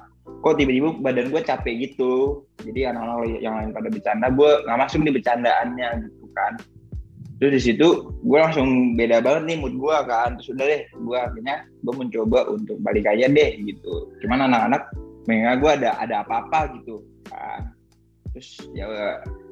[0.44, 2.44] kok tiba-tiba badan gue capek gitu.
[2.62, 6.52] Jadi anak-anak yang lain pada bercanda gue nggak masuk di bercandaannya gitu kan.
[7.38, 7.88] Terus di situ
[8.26, 10.36] gue langsung beda banget nih mood gue kan.
[10.36, 14.12] Terus udah deh gue akhirnya gue mencoba untuk balik aja deh gitu.
[14.20, 14.90] Cuman anak-anak
[15.28, 17.04] mengingat gue ada ada apa-apa gitu.
[17.28, 17.76] Kan
[18.32, 18.86] terus ya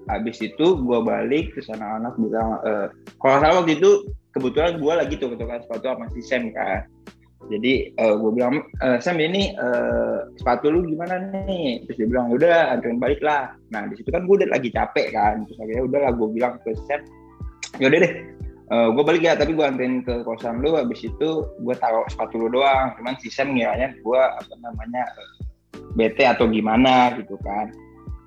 [0.06, 2.86] habis itu gue balik terus anak-anak bilang eh,
[3.18, 3.90] kalau salah waktu itu
[4.36, 6.88] kebetulan gue lagi tuh ketukan sepatu sama si Sam kan.
[7.46, 11.84] Jadi gue bilang "Eh, Sam ini eh, sepatu lu gimana nih?
[11.86, 13.54] Terus dia bilang udah anterin balik lah.
[13.70, 15.46] Nah di situ kan gue udah lagi capek kan.
[15.46, 17.06] Terus akhirnya udah lah gue bilang ke Sam
[17.78, 18.14] yaudah deh
[18.66, 20.74] gue balik ya tapi gue anterin ke kosan lu.
[20.74, 22.98] Habis itu gue taruh sepatu lu doang.
[22.98, 25.45] Cuman si Sam ngiranya gue apa namanya eh,
[25.94, 27.70] bete atau gimana gitu kan.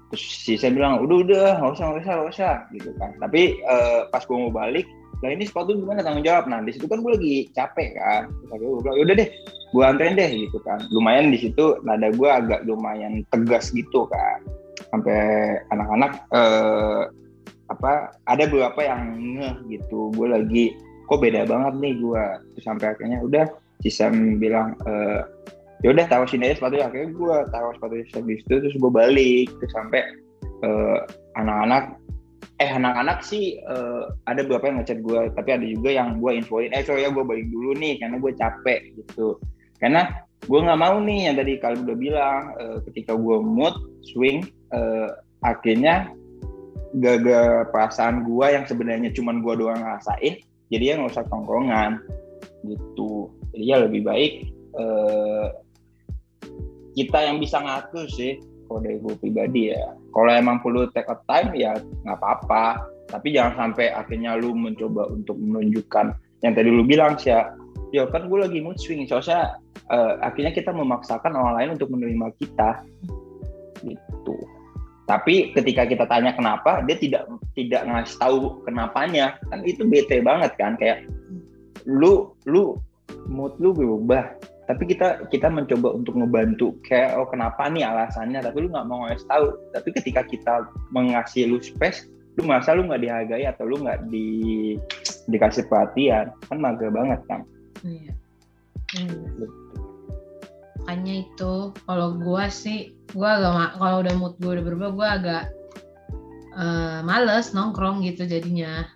[0.09, 3.11] Terus si Sam bilang udah udah nggak usah nggak usah nggak usah gitu kan.
[3.19, 4.87] Tapi eh, pas gue mau balik
[5.19, 5.99] lah ini sepatu gimana?
[5.99, 6.47] Tanggung jawab.
[6.47, 8.21] Nah di situ kan gue lagi capek kan.
[8.31, 9.29] Terus akhirnya gue bilang yaudah deh
[9.69, 10.79] gue anterin deh gitu kan.
[10.89, 14.39] Lumayan di situ nada gue agak lumayan tegas gitu kan.
[14.89, 15.19] Sampai
[15.69, 17.03] anak-anak eh,
[17.69, 19.01] apa ada beberapa yang
[19.37, 20.09] ngeh gitu.
[20.17, 20.73] Gue lagi
[21.09, 23.45] kok beda banget nih gue terus sampai akhirnya udah
[23.81, 25.25] si Sam bilang eh,
[25.79, 29.47] ya udah taruh sini aja sepatu akhirnya gue taruh sepatu di situ terus gue balik.
[29.63, 30.01] Terus sampai
[30.65, 30.99] eh,
[31.39, 31.95] anak-anak
[32.59, 36.71] eh anak-anak sih eh, ada beberapa yang ngechat gue tapi ada juga yang gue infoin
[36.75, 39.39] eh sorry ya gue balik dulu nih karena gue capek gitu.
[39.79, 40.11] Karena
[40.43, 43.75] gue nggak mau nih yang tadi kalau udah bilang eh, ketika gue mood
[44.11, 44.43] swing
[44.75, 45.09] eh,
[45.47, 46.11] akhirnya
[46.99, 50.41] gagal perasaan gue yang sebenarnya cuman gue doang ngerasain
[50.73, 52.03] jadi ya nggak usah tongkrongan
[52.67, 53.31] gitu.
[53.55, 54.51] Jadi ya lebih baik
[56.99, 58.35] kita yang bisa ngatur sih
[58.67, 59.95] kalau dari gue pribadi ya.
[60.11, 62.83] Kalau emang perlu take a time ya nggak apa-apa.
[63.09, 66.13] Tapi jangan sampai akhirnya lu mencoba untuk menunjukkan
[66.45, 67.33] yang tadi lu bilang sih
[67.89, 69.07] ya kan gue lagi mood swing.
[69.09, 69.57] Soalnya
[69.89, 72.85] uh, akhirnya kita memaksakan orang lain untuk menerima kita.
[73.81, 74.37] Gitu.
[75.09, 77.25] Tapi ketika kita tanya kenapa dia tidak
[77.57, 79.41] tidak ngasih tahu kenapanya.
[79.49, 81.09] Kan itu bete banget kan kayak
[81.89, 82.77] lu lu
[83.25, 84.38] mood lu berubah
[84.69, 89.01] tapi kita kita mencoba untuk ngebantu kayak oh kenapa nih alasannya tapi lu nggak mau
[89.09, 92.05] ngasih tahu tapi ketika kita mengasih lu space
[92.37, 94.77] lu merasa lu nggak dihargai atau lu nggak di
[95.25, 97.41] dikasih perhatian kan mager banget kan
[97.83, 98.13] Iya.
[98.97, 99.47] Hmm.
[100.83, 101.53] Makanya itu
[101.85, 105.43] kalau gua sih gua agak kalau udah mood gue udah berubah gua agak
[106.57, 108.89] eh, males nongkrong gitu jadinya.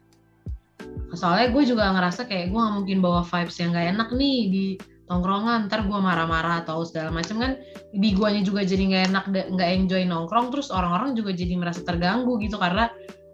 [1.14, 4.66] Soalnya gue juga ngerasa kayak gue gak mungkin bawa vibes yang gak enak nih di
[5.08, 7.52] tongkrongan ntar gue marah-marah atau segala macam kan
[7.92, 12.40] di guanya juga jadi nggak enak nggak enjoy nongkrong terus orang-orang juga jadi merasa terganggu
[12.40, 12.88] gitu karena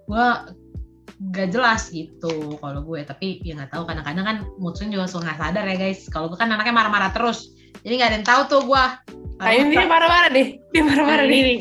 [0.09, 0.25] gue
[1.19, 5.27] gak jelas gitu kalau gue tapi ya nggak tahu kadang-kadang kan mood swing juga suka
[5.27, 7.53] nggak sadar ya guys kalau gue kan anaknya marah-marah terus
[7.83, 8.83] jadi nggak ada yang tahu tuh gue
[9.39, 10.47] Nah, ini dia marah-marah deh.
[10.75, 11.41] Dia marah-marah Marah nih.
[11.47, 11.59] nih.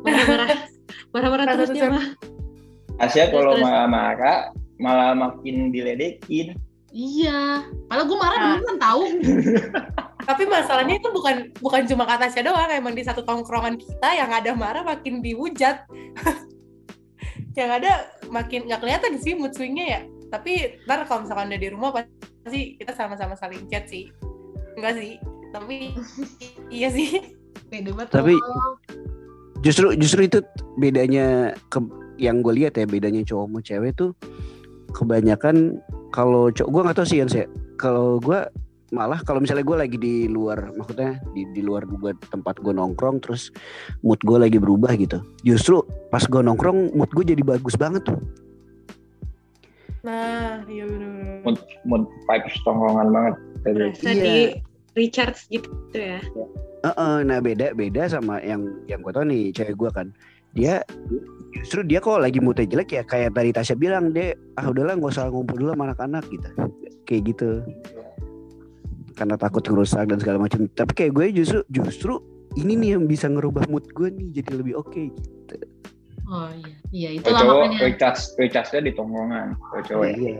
[0.00, 0.48] Marah-marah.
[1.12, 2.06] Marah-marah terus dia mah.
[2.96, 6.56] Asia kalau marah-marah malah makin diledekin
[6.90, 8.48] iya padahal gue marah Nah.
[8.58, 9.02] beneran tahu
[10.20, 14.30] Tapi masalahnya itu bukan bukan cuma kata Tasya doang, emang di satu tongkrongan kita yang
[14.30, 15.88] ada marah makin dihujat.
[17.58, 20.00] yang ada makin nggak kelihatan sih mood swingnya ya.
[20.30, 24.12] Tapi ntar kalau misalkan udah di rumah pasti kita sama-sama saling chat sih.
[24.78, 25.16] Enggak sih.
[25.50, 25.96] Tapi
[26.78, 27.34] iya sih.
[27.72, 28.38] Banget Tapi-
[29.64, 30.38] justru justru itu
[30.76, 31.80] bedanya ke
[32.20, 34.12] yang gue lihat ya bedanya cowok sama cewek tuh
[34.92, 38.38] kebanyakan kalau cowok gue nggak tahu sih Yan sih kalau gue
[38.90, 43.22] malah kalau misalnya gue lagi di luar maksudnya di di luar gue tempat gue nongkrong
[43.22, 43.54] terus
[44.02, 45.78] mood gue lagi berubah gitu justru
[46.10, 48.18] pas gue nongkrong mood gue jadi bagus banget tuh
[50.00, 53.74] Nah, iya bener mood mood vibes tongkrongan banget Tadi.
[53.76, 54.22] Berasa Iya.
[54.24, 54.36] di
[54.96, 56.18] recharge gitu ya.
[56.80, 60.08] Heeh, nah beda beda sama yang yang gue tau nih cewek gue kan
[60.56, 60.80] dia
[61.54, 65.10] justru dia kok lagi moodnya jelek ya kayak tadi Tasya bilang dia ah udahlah nggak
[65.10, 66.48] usah ngumpul dulu sama anak-anak gitu.
[67.04, 67.50] Kayak gitu.
[69.18, 70.64] Karena takut ngerusak dan segala macam.
[70.70, 72.22] Tapi kayak gue justru justru
[72.58, 75.54] ini nih yang bisa ngerubah mood gue nih jadi lebih oke gitu.
[76.30, 76.74] Oh iya.
[76.90, 77.78] Iya itu cowok makanya.
[77.82, 79.48] recharge recharge-nya di tongkrongan
[79.86, 80.14] cowok ya.
[80.14, 80.34] Iya.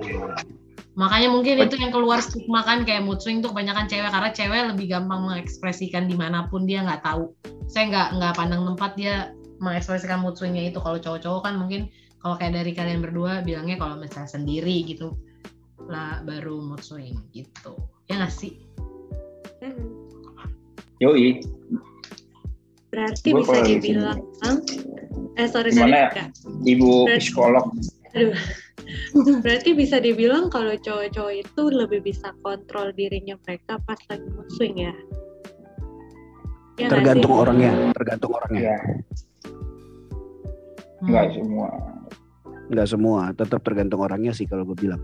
[0.99, 4.61] makanya mungkin itu yang keluar stigma kan kayak mood swing tuh kebanyakan cewek karena cewek
[4.75, 7.31] lebih gampang mengekspresikan di mana pun dia nggak tahu.
[7.70, 9.14] Saya nggak nggak pandang tempat dia
[9.61, 10.81] mengekspresikan mood swingnya itu.
[10.81, 15.14] Kalau cowok-cowok kan mungkin kalau kayak dari kalian berdua bilangnya kalau misalnya sendiri gitu
[15.88, 17.77] lah baru mood swing gitu.
[18.09, 18.57] Ya nggak sih?
[19.61, 19.92] Hmm.
[21.01, 21.40] Yoi,
[22.90, 24.18] Berarti Gua bisa dibilang
[25.38, 25.96] eh sorry sorry Gimana?
[25.96, 26.09] Ya?
[26.11, 26.29] Kak.
[26.66, 27.66] ibu Berarti- psikolog.
[29.46, 34.77] Berarti bisa dibilang kalau cowok-cowok itu lebih bisa kontrol dirinya mereka pas lagi mood swing
[34.83, 34.94] ya.
[36.81, 38.61] Nggak tergantung orangnya tergantung orangnya.
[38.61, 38.77] Ya
[41.01, 41.09] Hmm.
[41.09, 41.69] nggak semua.
[42.71, 45.01] Nggak semua tetap tergantung orangnya sih kalau gue bilang.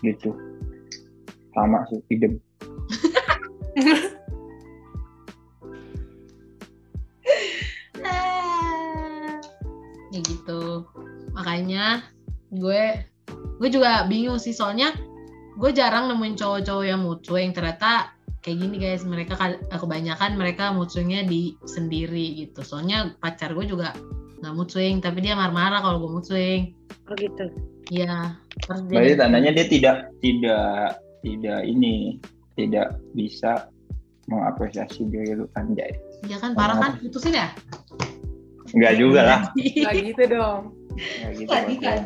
[0.00, 0.30] Gitu.
[1.52, 2.38] Sama sih idem.
[10.10, 10.90] Ya gitu.
[11.30, 12.02] Makanya
[12.50, 14.90] gue gue juga bingung sih soalnya
[15.54, 19.02] gue jarang nemuin cowok-cowok yang mood swing ternyata kayak gini guys.
[19.04, 22.60] Mereka ka- kebanyakan mereka mood swingnya di sendiri gitu.
[22.64, 23.92] Soalnya pacar gue juga
[24.40, 26.72] nggak mood swing tapi dia marah-marah kalau gue mood swing.
[27.08, 27.48] Oh gitu.
[27.90, 32.22] ya terus dia berarti tandanya dia tidak tidak tidak ini
[32.54, 33.66] tidak bisa
[34.30, 35.90] mengapresiasi diri lu anjay.
[36.22, 36.90] Dia kan parah kan?
[37.02, 37.50] Putusin ya?
[38.70, 39.40] Enggak juga lah.
[39.58, 40.60] Nggak gitu dong.
[40.94, 42.00] Nggak gitu kan.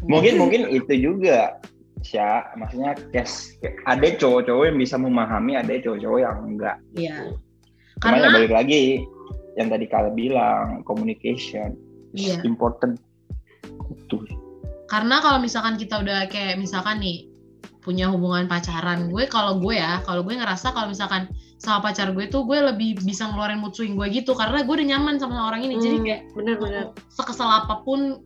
[0.00, 1.60] mungkin mungkin itu juga
[2.00, 6.76] Sya, maksudnya case ada cowok-cowok yang bisa memahami, ada cowok-cowok yang enggak.
[6.96, 7.16] Iya.
[8.00, 9.04] Cuman ya Karena balik lagi
[9.54, 11.76] yang tadi kalian bilang communication
[12.16, 12.42] is Iya.
[12.42, 12.96] important.
[13.90, 14.22] Itu.
[14.86, 17.30] karena kalau misalkan kita udah kayak misalkan nih
[17.78, 21.30] punya hubungan pacaran gue kalau gue ya kalau gue ngerasa kalau misalkan
[21.62, 24.88] sama pacar gue tuh gue lebih bisa ngeluarin mood swing gue gitu karena gue udah
[24.90, 28.18] nyaman sama orang ini jadi Hmm, kayak bener-bener sekesel apa pun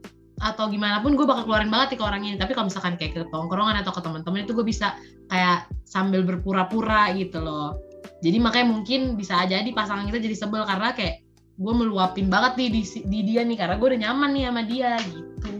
[0.42, 3.12] atau gimana pun gue bakal keluarin banget nih ke orang ini tapi kalau misalkan kayak
[3.14, 4.98] ke tongkrongan atau ke teman-teman itu gue bisa
[5.30, 7.78] kayak sambil berpura-pura gitu loh
[8.18, 11.22] jadi makanya mungkin bisa aja di pasangan kita jadi sebel karena kayak
[11.54, 14.90] gue meluapin banget nih di, di dia nih karena gue udah nyaman nih sama dia
[15.06, 15.52] gitu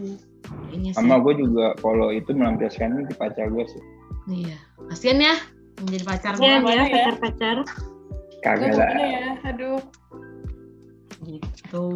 [0.43, 3.83] kayaknya sih Sama gue juga kalau itu melampiaskan di pacar gue sih.
[4.43, 4.59] iya
[4.91, 5.39] kasian ya
[5.79, 6.87] menjadi pacar gue Kasian Mana ya ya?
[6.91, 7.57] pacar-pacar
[8.43, 8.91] Kagak Gue lah.
[8.93, 9.27] ya?
[9.55, 9.81] Aduh.
[11.25, 11.87] gitu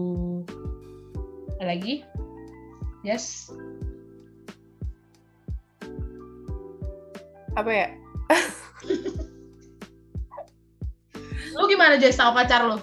[1.59, 2.07] ada lagi
[3.07, 3.51] yes
[7.59, 7.89] Apa ya?
[11.59, 12.79] lu gimana Jess sama pacar lu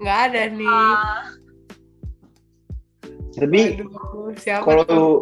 [0.00, 0.92] Nggak ada nih.
[3.36, 5.14] Tapi Aduh, siapa kalau tuh?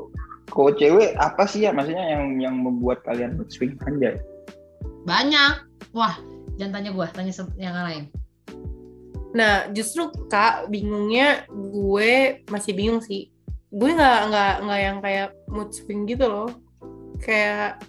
[0.52, 4.14] kalau cewek apa sih ya maksudnya yang yang membuat kalian mood swing anjay?
[5.02, 5.58] banyak
[5.90, 6.14] wah
[6.54, 8.04] jangan tanya gue tanya yang lain
[9.32, 13.32] Nah, justru Kak, bingungnya gue masih bingung sih.
[13.72, 16.48] Gue nggak nggak nggak yang kayak mood swing gitu loh.
[17.18, 17.80] Kayak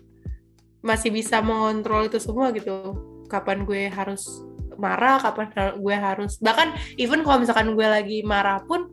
[0.80, 2.96] masih bisa mengontrol itu semua gitu.
[3.28, 4.44] Kapan gue harus
[4.80, 8.90] marah, kapan gue harus bahkan even kalau misalkan gue lagi marah pun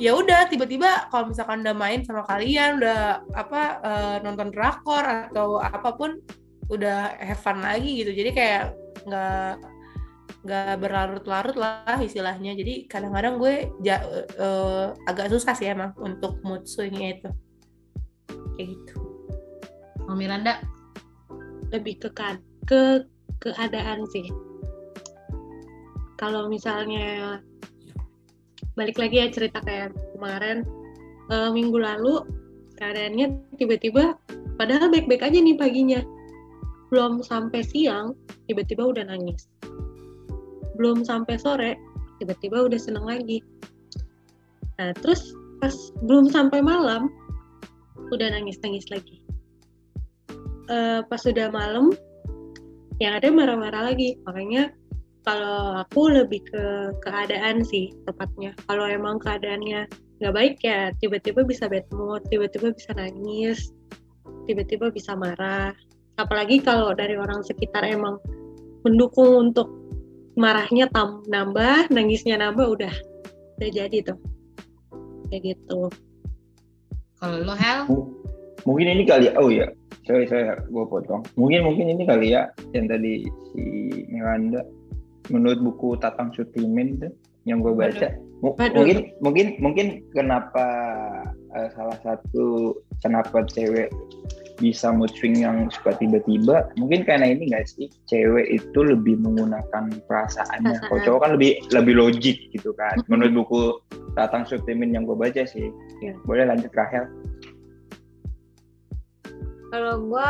[0.00, 5.60] ya udah tiba-tiba kalau misalkan udah main sama kalian udah apa eh, nonton drakor atau
[5.60, 6.16] apa pun
[6.72, 8.62] udah have fun lagi gitu jadi kayak
[9.04, 9.52] nggak
[10.40, 12.56] nggak berlarut-larut lah istilahnya.
[12.56, 14.04] Jadi kadang-kadang gue ja-
[14.40, 17.30] eh, agak susah sih emang untuk mood swingnya itu.
[18.56, 18.94] Kayak gitu.
[20.00, 20.64] Kalau Miranda?
[21.70, 23.04] Lebih ke kan ke
[23.40, 24.26] keadaan sih.
[26.16, 27.40] Kalau misalnya
[28.76, 30.64] balik lagi ya cerita kayak kemarin
[31.28, 32.24] eh, minggu lalu
[32.80, 34.16] keadaannya tiba-tiba
[34.56, 36.00] padahal baik-baik aja nih paginya.
[36.90, 38.16] Belum sampai siang
[38.50, 39.49] tiba-tiba udah nangis
[40.80, 41.76] belum sampai sore
[42.16, 43.44] tiba-tiba udah seneng lagi.
[44.80, 45.76] Nah terus pas
[46.08, 47.12] belum sampai malam
[48.08, 49.20] udah nangis-nangis lagi.
[50.72, 51.92] Eh, pas udah malam
[52.96, 54.16] yang ada marah-marah lagi.
[54.24, 54.72] Makanya
[55.20, 56.64] kalau aku lebih ke
[57.04, 58.56] keadaan sih tepatnya.
[58.64, 59.84] Kalau emang keadaannya
[60.20, 63.72] nggak baik ya tiba-tiba bisa bad mood tiba-tiba bisa nangis
[64.44, 65.72] tiba-tiba bisa marah.
[66.20, 68.20] Apalagi kalau dari orang sekitar emang
[68.84, 69.79] mendukung untuk
[70.40, 72.94] marahnya tam nambah nangisnya nambah udah
[73.60, 74.18] udah jadi tuh
[75.28, 75.92] kayak gitu
[77.20, 77.84] kalau lo Hel
[78.68, 79.72] Mungkin ini kali ya, oh ya,
[80.04, 81.24] sorry saya gue potong.
[81.40, 83.62] Mungkin mungkin ini kali ya yang tadi si
[84.12, 84.60] Miranda
[85.32, 87.12] menurut buku Tatang Sutimin tuh
[87.48, 88.12] yang gue baca.
[88.40, 88.72] Waduh.
[88.76, 90.66] Mungkin mungkin mungkin kenapa
[91.56, 93.88] eh, salah satu kenapa cewek
[94.60, 96.68] bisa mood swing yang suka tiba-tiba.
[96.76, 100.76] Mungkin karena ini gak sih cewek itu lebih menggunakan perasaannya.
[100.86, 101.04] Kalau Perasaan.
[101.08, 103.00] cowok kan lebih lebih logik gitu kan.
[103.08, 103.60] Menurut buku
[104.14, 105.72] Tatang Sutimin yang gue baca sih.
[106.04, 106.14] Ya.
[106.28, 107.08] boleh lanjut Rahel.
[109.72, 110.28] Kalau gue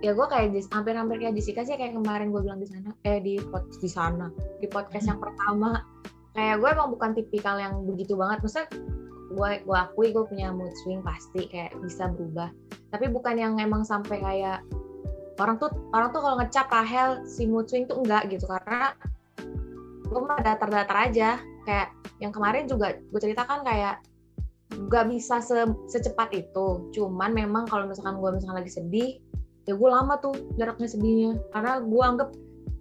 [0.00, 3.36] ya gue kayak hampir-hampir kayak Jessica sih kayak kemarin gue bilang di sana eh di
[3.36, 5.84] pod, di sana di podcast yang pertama.
[6.36, 8.40] Kayak gue emang bukan tipikal yang begitu banget.
[8.44, 8.68] Maksudnya
[9.30, 12.50] gue gue akui gue punya mood swing pasti kayak bisa berubah.
[12.90, 14.66] Tapi bukan yang emang sampai kayak
[15.38, 18.50] orang tuh orang tuh kalau ngecap Rahel si mood swing tuh enggak gitu.
[18.50, 18.92] Karena
[20.10, 21.38] gue mah datar-datar aja.
[21.62, 24.02] Kayak yang kemarin juga gue ceritakan kayak
[24.70, 26.90] nggak bisa se- secepat itu.
[26.90, 29.10] Cuman memang kalau misalkan gue misalkan lagi sedih
[29.68, 31.30] ya gue lama tuh jaraknya sedihnya.
[31.54, 32.28] Karena gue anggap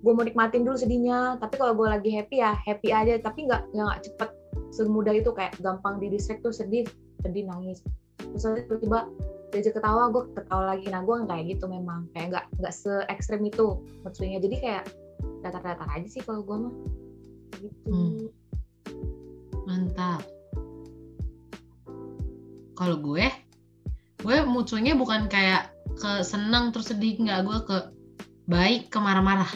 [0.01, 1.37] gue mau nikmatin dulu sedihnya.
[1.37, 3.21] Tapi kalau gue lagi happy ya happy aja.
[3.21, 4.29] Tapi nggak nggak cepet
[4.69, 6.85] semudah itu kayak gampang di distract tuh sedih
[7.25, 7.83] sedih nangis.
[8.19, 9.09] Terus tiba-tiba
[9.49, 10.87] diajak ketawa gue ketawa lagi.
[10.89, 12.07] Nah gue kayak gitu memang.
[12.13, 13.81] Kayak nggak nggak se ekstrem itu
[14.13, 14.85] swingnya jadi kayak
[15.43, 16.73] datar-datar aja sih kalau gue mah.
[17.59, 17.89] Gitu.
[17.89, 18.29] Hmm.
[19.67, 20.25] mantap.
[22.73, 23.25] Kalau gue
[24.19, 27.19] gue swingnya bukan kayak ke senang terus sedih.
[27.19, 27.77] Nggak gue ke
[28.49, 29.49] baik ke marah-marah.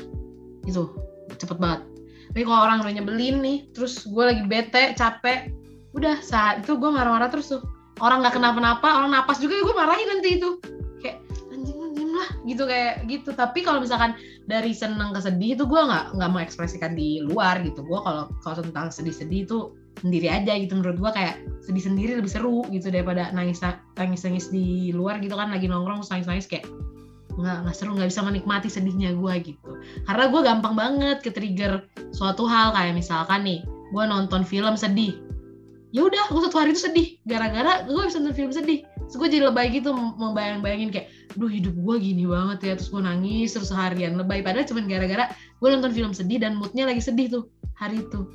[0.66, 0.94] Itu
[1.38, 1.93] cepet banget
[2.34, 5.54] tapi kalau orang udah nyebelin nih terus gue lagi bete capek
[5.94, 7.62] udah saat itu gue marah-marah terus tuh.
[8.02, 10.58] Orang nggak kenapa-napa orang napas juga gue marahin nanti itu.
[10.98, 11.22] Kayak
[11.54, 13.38] anjing diem lah gitu kayak gitu.
[13.38, 14.18] Tapi kalau misalkan
[14.50, 17.86] dari seneng ke sedih itu gue nggak nggak mau ekspresikan di luar gitu.
[17.86, 22.34] Gue kalau kalau tentang sedih-sedih itu sendiri aja gitu menurut gue kayak sedih sendiri lebih
[22.34, 23.62] seru gitu daripada nangis
[23.94, 26.66] nangis nangis di luar gitu kan lagi nongkrong nangis nangis kayak
[27.40, 29.70] nggak nggak seru nggak bisa menikmati sedihnya gue gitu.
[30.06, 35.18] Karena gue gampang banget ke trigger suatu hal kayak misalkan nih gue nonton film sedih.
[35.94, 37.08] Ya udah gue satu hari itu sedih.
[37.26, 38.86] Gara-gara gue bisa nonton film sedih.
[39.10, 42.74] Terus gue jadi lebay gitu membayang-bayangin kayak duh hidup gue gini banget ya.
[42.78, 44.42] Terus gue nangis terus seharian lebay.
[44.42, 47.44] Padahal cuma gara-gara gue nonton film sedih dan moodnya lagi sedih tuh
[47.78, 48.26] hari itu.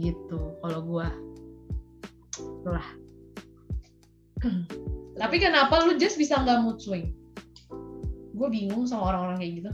[0.00, 1.06] Gitu kalau gue
[2.66, 2.88] lah
[5.20, 7.14] tapi kenapa lu just bisa nggak mood swing
[8.34, 9.70] gue bingung sama orang-orang kayak gitu.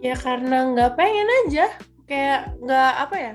[0.00, 1.66] Ya karena nggak pengen aja.
[2.04, 3.34] Kayak nggak apa ya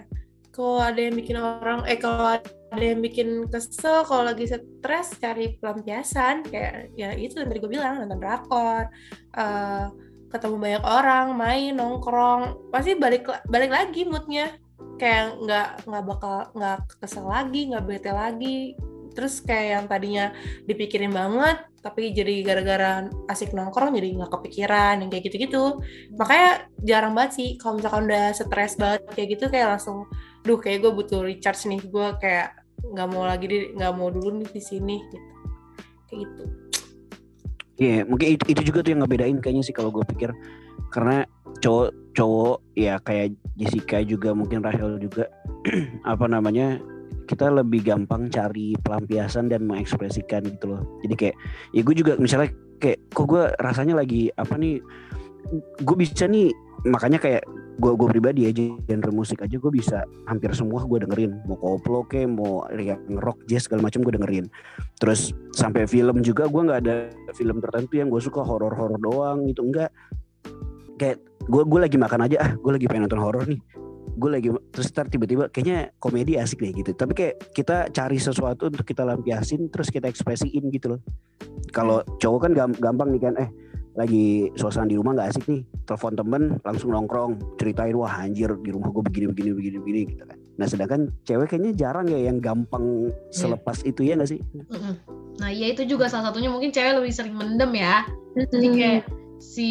[0.54, 2.36] kalau ada yang bikin orang eh kalau
[2.70, 6.44] ada yang bikin kesel kalau lagi stres cari pelampiasan.
[6.46, 8.92] Kayak ya itu yang tadi gue bilang nonton drakor
[9.40, 9.88] uh,
[10.30, 12.70] ketemu banyak orang main nongkrong.
[12.74, 14.52] Pasti balik balik lagi moodnya.
[15.00, 18.76] Kayak nggak nggak bakal nggak kesel lagi nggak bete lagi
[19.16, 20.26] terus kayak yang tadinya
[20.66, 25.80] dipikirin banget tapi jadi gara-gara asik nongkrong jadi nggak kepikiran yang kayak gitu-gitu.
[26.20, 30.04] Makanya jarang banget sih kalau misalkan udah stres banget kayak gitu kayak langsung
[30.44, 34.44] duh kayak gue butuh recharge nih gue kayak nggak mau lagi di nggak mau dulu
[34.44, 35.28] nih di sini gitu.
[36.10, 36.44] Kayak gitu.
[37.80, 40.36] Iya, yeah, mungkin itu, itu juga tuh yang ngebedain kayaknya sih kalau gue pikir.
[40.92, 41.24] Karena
[41.64, 45.32] cowok cowok ya kayak Jessica juga mungkin Rachel juga
[46.12, 46.76] apa namanya
[47.30, 50.82] kita lebih gampang cari pelampiasan dan mengekspresikan gitu loh.
[51.06, 51.36] Jadi kayak
[51.78, 52.50] ya gue juga misalnya
[52.82, 54.82] kayak kok gue rasanya lagi apa nih
[55.86, 56.50] gue bisa nih
[56.90, 57.46] makanya kayak
[57.80, 61.38] gue gue pribadi aja genre musik aja gue bisa hampir semua gue dengerin.
[61.46, 64.50] Mau koplo ke mau yang rock jazz segala macam gue dengerin.
[64.98, 69.46] Terus sampai film juga gue nggak ada film tertentu yang gue suka horor horor doang
[69.46, 69.94] gitu enggak.
[70.98, 73.62] Kayak gue gue lagi makan aja ah gue lagi pengen nonton horor nih
[74.18, 76.92] gue lagi terus ntar tiba-tiba kayaknya komedi asik deh gitu.
[76.96, 81.02] Tapi kayak kita cari sesuatu untuk kita lampiasin terus kita ekspresiin gitu loh.
[81.70, 83.50] Kalau cowok kan gampang nih kan eh
[83.98, 88.72] lagi suasana di rumah nggak asik nih telepon temen langsung nongkrong ceritain wah anjir di
[88.72, 90.38] rumah gue begini begini begini begini gitu kan.
[90.60, 93.32] Nah sedangkan cewek kayaknya jarang ya yang gampang iya.
[93.32, 93.90] selepas yeah.
[93.92, 94.40] itu ya nggak sih?
[95.40, 98.04] Nah ya itu juga salah satunya mungkin cewek lebih sering mendem ya.
[98.36, 99.04] Jadi kayak
[99.40, 99.70] si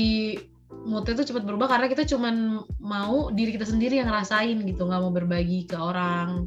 [0.87, 5.01] moodnya tuh cepat berubah karena kita cuman mau diri kita sendiri yang ngerasain gitu nggak
[5.03, 6.47] mau berbagi ke orang.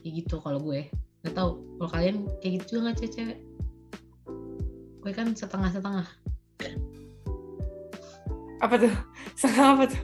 [0.00, 0.88] Kayak gitu kalau gue.
[1.24, 1.50] Nggak tahu
[1.80, 3.38] kalau kalian kayak gitu juga nggak cewek
[5.08, 6.04] gue kan setengah-setengah.
[8.60, 8.92] Apa tuh?
[9.40, 10.02] Setengah apa tuh?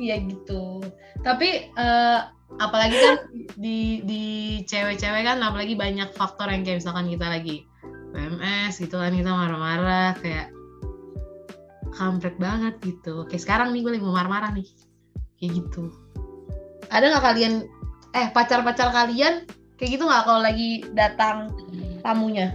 [0.00, 0.80] Iya gitu.
[1.20, 2.24] Tapi uh,
[2.56, 3.16] apalagi kan
[3.60, 4.24] di di
[4.64, 7.68] cewek-cewek kan apalagi banyak faktor yang kayak misalkan kita lagi
[8.16, 10.48] PMS gitu kan kita marah-marah kayak
[11.94, 13.24] kampret banget gitu.
[13.30, 14.68] Kayak sekarang nih gue lagi mau marah-marah nih.
[15.40, 15.90] Kayak gitu.
[16.90, 17.54] Ada nggak kalian
[18.14, 19.48] eh pacar-pacar kalian
[19.80, 21.50] kayak gitu nggak kalau lagi datang
[22.02, 22.54] tamunya?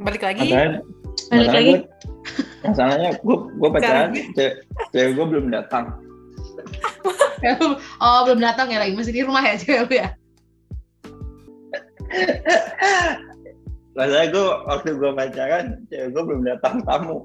[0.00, 0.48] Balik lagi.
[1.32, 1.74] Balik lagi.
[2.66, 5.94] masalahnya gue gue pacaran cewek, cewek gue belum datang.
[8.02, 10.08] Oh belum datang ya lagi masih di rumah ya cewek ya
[13.96, 17.24] masalahnya gue waktu gue pacaran cewek gue belum datang tamu.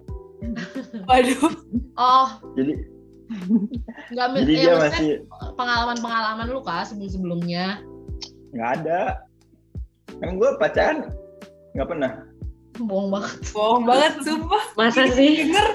[1.06, 1.52] Waduh.
[2.00, 2.28] Oh.
[2.56, 2.74] Jadi
[4.12, 5.10] nggak jadi ya, dia masih
[5.56, 7.84] pengalaman-pengalaman lu kah sebelum-sebelumnya?
[8.56, 9.02] Nggak ada.
[10.24, 10.98] Kan gue pacaran
[11.76, 12.12] nggak pernah.
[12.80, 13.32] Bohong banget.
[13.52, 14.64] Bohong banget sumpah.
[14.80, 15.48] Masa sih?
[15.48, 15.68] denger.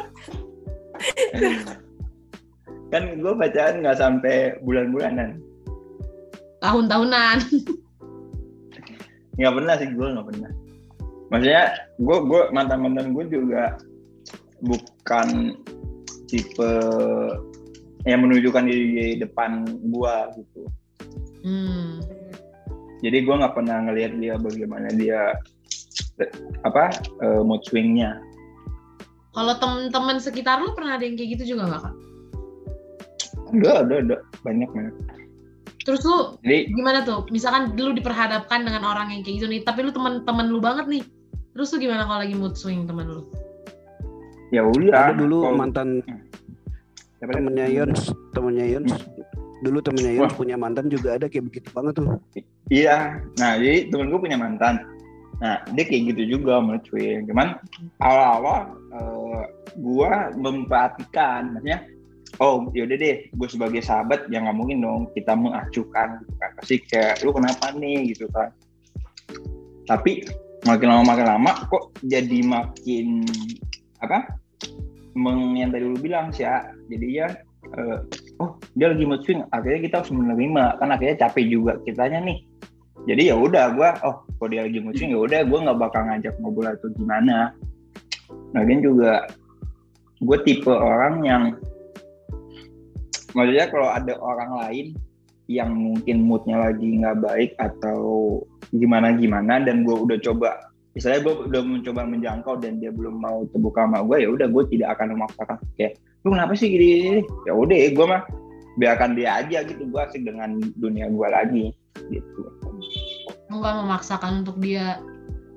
[2.89, 5.41] Kan gue pacaran nggak sampai bulan-bulanan.
[6.65, 7.37] Tahun-tahunan.
[9.37, 10.53] Nggak pernah sih gue nggak pernah
[11.33, 13.77] maksudnya gue gue mantan mantan gue juga
[14.63, 15.59] bukan
[16.31, 16.73] tipe
[18.07, 20.63] yang menunjukkan di depan gue gitu
[21.47, 21.93] hmm.
[23.03, 25.35] jadi gue nggak pernah ngelihat dia bagaimana dia
[26.65, 28.17] apa uh, mood swingnya.
[29.37, 31.95] Kalau temen-temen sekitar lu pernah ada yang kayak gitu juga nggak kak?
[33.47, 34.95] Ada, ada, ada banyak banyak.
[35.85, 37.29] Terus lu Jadi, gimana tuh?
[37.31, 41.05] Misalkan lu diperhadapkan dengan orang yang kayak gitu nih, tapi lu temen-temen lu banget nih.
[41.57, 43.25] Terus lu gimana kalau lagi mood swing temen lu?
[44.53, 45.17] Ya udah.
[45.17, 45.57] Ada dulu kalo...
[45.57, 46.21] mantan hmm.
[47.25, 48.93] temennya Yons, temennya Yons.
[49.65, 52.21] Dulu temennya Yons punya mantan juga ada kayak begitu banget tuh.
[52.69, 54.85] Iya, nah jadi temen gue punya mantan
[55.37, 57.29] Nah, dia kayak gitu juga mencuit.
[57.29, 57.61] Cuman
[58.01, 59.45] awal-awal uh,
[59.85, 61.85] gua memperhatikan, maksudnya,
[62.41, 66.51] oh yaudah deh, gue sebagai sahabat yang nggak mungkin dong kita mengacuhkan gitu kan.
[66.57, 68.49] Pasti kayak, lu kenapa nih gitu kan.
[69.85, 70.25] Tapi
[70.67, 73.25] makin lama makin lama kok jadi makin
[74.03, 74.29] apa
[75.17, 77.29] meng, yang tadi lu bilang sih ya jadi ya
[77.75, 77.99] uh,
[78.39, 80.65] oh dia lagi mood swing akhirnya kita harus menerima.
[80.79, 82.39] Kan akhirnya capek juga kitanya nih.
[83.07, 86.35] Jadi ya udah gue oh kalau dia lagi musim ya udah gue nggak bakal ngajak
[86.43, 87.55] ngobrol atau gimana.
[88.55, 89.27] Lagian juga
[90.19, 91.43] gue tipe orang yang
[93.37, 94.87] maksudnya kalau ada orang lain
[95.47, 98.43] yang mungkin moodnya lagi nggak baik atau
[98.75, 100.59] gimana gimana dan gue udah coba
[100.97, 104.65] misalnya gue udah mencoba menjangkau dan dia belum mau terbuka sama gue ya udah gue
[104.73, 105.57] tidak akan memaksakan.
[105.77, 108.23] Kayak lu kenapa sih gini, ya udah gue mah
[108.81, 111.65] biarkan dia aja gitu gue asik dengan dunia gue lagi
[112.09, 112.43] gitu.
[113.53, 114.99] Enggak memaksakan untuk dia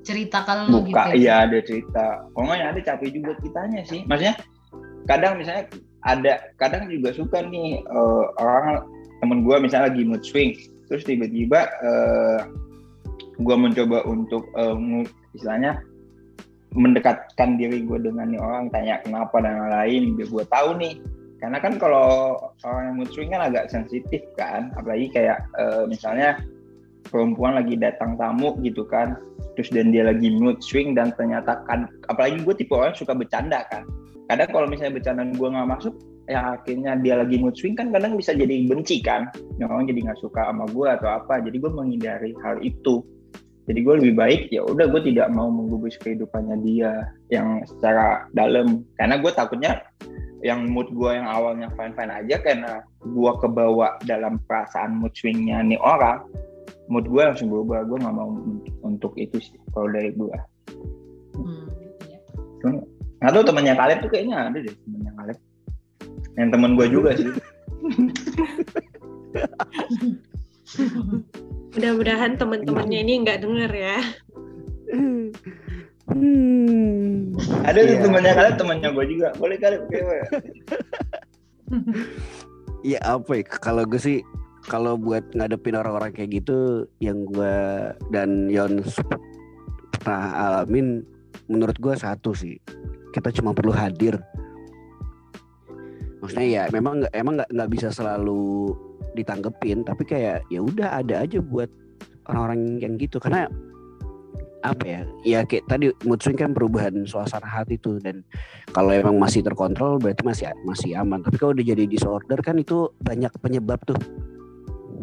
[0.04, 1.16] cerita kalau lu gitu buka ya?
[1.16, 2.06] iya ada cerita.
[2.36, 4.04] Kalau nggak ya ada capek juga kitanya sih.
[4.12, 4.36] Maksudnya
[5.08, 5.66] kadang misalnya
[6.04, 8.84] ada kadang juga suka nih eh, orang
[9.20, 10.56] temen gue misalnya lagi mood swing
[10.90, 12.42] terus tiba-tiba uh,
[13.40, 15.80] gue mencoba untuk eh, ngu- istilahnya
[16.76, 20.94] mendekatkan diri gue dengan orang tanya kenapa dan lain-lain biar gue tahu nih.
[21.40, 22.36] Karena kan kalau
[22.68, 26.36] orang yang mood swing kan agak sensitif kan apalagi kayak eh, misalnya
[27.08, 29.16] perempuan lagi datang tamu gitu kan
[29.56, 33.64] terus dan dia lagi mood swing dan ternyata kan apalagi gue tipe orang suka bercanda
[33.72, 33.88] kan.
[34.28, 35.96] Kadang kalau misalnya bercandaan gue nggak masuk
[36.30, 39.34] yang akhirnya dia lagi mood swing kan kadang bisa jadi benci kan.
[39.58, 41.42] Yang orang jadi nggak suka sama gue atau apa.
[41.42, 43.02] Jadi gue menghindari hal itu.
[43.66, 48.86] Jadi gue lebih baik ya udah gue tidak mau menggubris kehidupannya dia yang secara dalam.
[48.94, 49.82] Karena gue takutnya
[50.46, 55.60] yang mood gue yang awalnya fine fine aja karena gue kebawa dalam perasaan mood swingnya
[55.66, 56.24] nih orang
[56.94, 57.90] mood gue langsung berubah.
[57.90, 60.38] Gue nggak mau untuk, untuk itu sih kalau dari gue.
[61.42, 61.66] Hmm,
[62.06, 62.86] iya.
[63.18, 65.40] nggak tahu temannya Kaleb tuh kayaknya ada deh temannya Kaleb
[66.40, 67.28] yang teman gue juga sih
[71.70, 73.98] Mudah-mudahan teman-temannya ini nggak denger ya.
[74.90, 75.30] Hmm.
[77.62, 78.02] ada tuh Iya.
[78.02, 80.26] temannya Kaleb temannya gue juga boleh Kaleb kayak
[82.82, 84.26] Ya apa ya kalau gue sih
[84.66, 87.54] kalau buat ngadepin orang-orang kayak gitu yang gue
[88.10, 88.82] dan Yon
[90.02, 91.06] pernah alamin
[91.46, 92.58] menurut gue satu sih
[93.14, 94.18] kita cuma perlu hadir
[96.20, 98.76] maksudnya ya memang nggak emang nggak nggak bisa selalu
[99.16, 101.72] ditanggepin tapi kayak ya udah ada aja buat
[102.30, 103.18] orang-orang yang gitu.
[103.18, 103.50] Karena
[104.60, 107.98] apa ya ya kayak tadi mood swing kan perubahan suasana hati tuh.
[107.98, 108.22] Dan
[108.70, 111.26] kalau emang masih terkontrol berarti masih masih aman.
[111.26, 113.98] Tapi kalau udah jadi disorder kan itu banyak penyebab tuh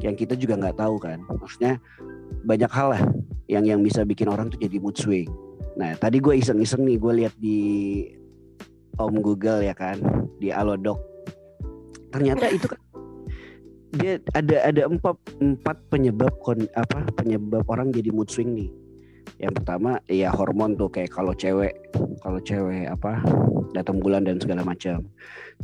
[0.01, 1.19] yang kita juga nggak tahu kan.
[1.27, 1.83] Maksudnya
[2.47, 3.03] banyak hal lah
[3.51, 5.29] yang yang bisa bikin orang tuh jadi mood swing.
[5.77, 7.59] Nah tadi gue iseng-iseng nih gue lihat di
[8.97, 10.01] Om Google ya kan
[10.41, 11.01] di Alodoc.
[12.13, 12.81] Ternyata itu kan
[13.97, 18.71] dia ada ada empat empat penyebab kon, apa penyebab orang jadi mood swing nih.
[19.37, 21.77] Yang pertama ya hormon tuh kayak kalau cewek
[22.25, 23.21] kalau cewek apa
[23.77, 25.05] datang bulan dan segala macam.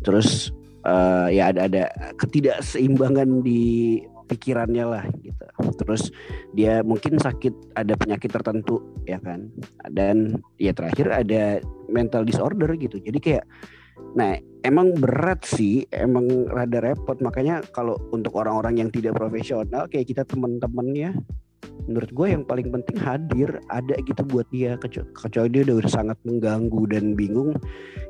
[0.04, 0.52] Terus
[0.84, 1.82] eh, ya ada ada
[2.20, 4.00] ketidakseimbangan di
[4.32, 5.44] pikirannya lah gitu.
[5.84, 6.08] Terus
[6.56, 9.52] dia mungkin sakit ada penyakit tertentu ya kan?
[9.92, 11.60] Dan ya terakhir ada
[11.92, 12.96] mental disorder gitu.
[12.96, 13.44] Jadi kayak
[14.16, 17.20] nah emang berat sih emang rada repot.
[17.20, 21.12] Makanya kalau untuk orang-orang yang tidak profesional kayak kita teman-temannya
[21.86, 24.80] menurut gue yang paling penting hadir ada gitu buat dia.
[24.80, 27.52] Kecu- kecuali dia udah sangat mengganggu dan bingung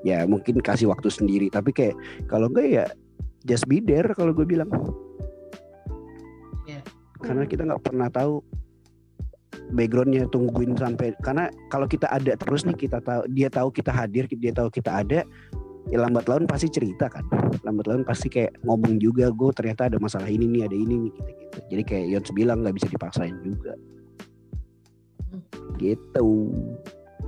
[0.06, 1.50] ya mungkin kasih waktu sendiri.
[1.50, 1.96] Tapi kayak
[2.30, 2.84] kalau enggak ya
[3.42, 4.70] just be there kalau gue bilang.
[7.22, 8.42] Karena kita nggak pernah tahu
[9.72, 14.28] backgroundnya tungguin sampai karena kalau kita ada terus nih kita tahu dia tahu kita hadir
[14.28, 15.24] dia tahu kita ada
[15.90, 17.26] ya lambat laun pasti cerita kan.
[17.66, 21.12] Lambat laun pasti kayak ngomong juga gue ternyata ada masalah ini nih ada ini nih
[21.12, 23.74] gitu gitu jadi kayak Yons bilang nggak bisa dipaksain juga.
[25.80, 26.28] Gitu.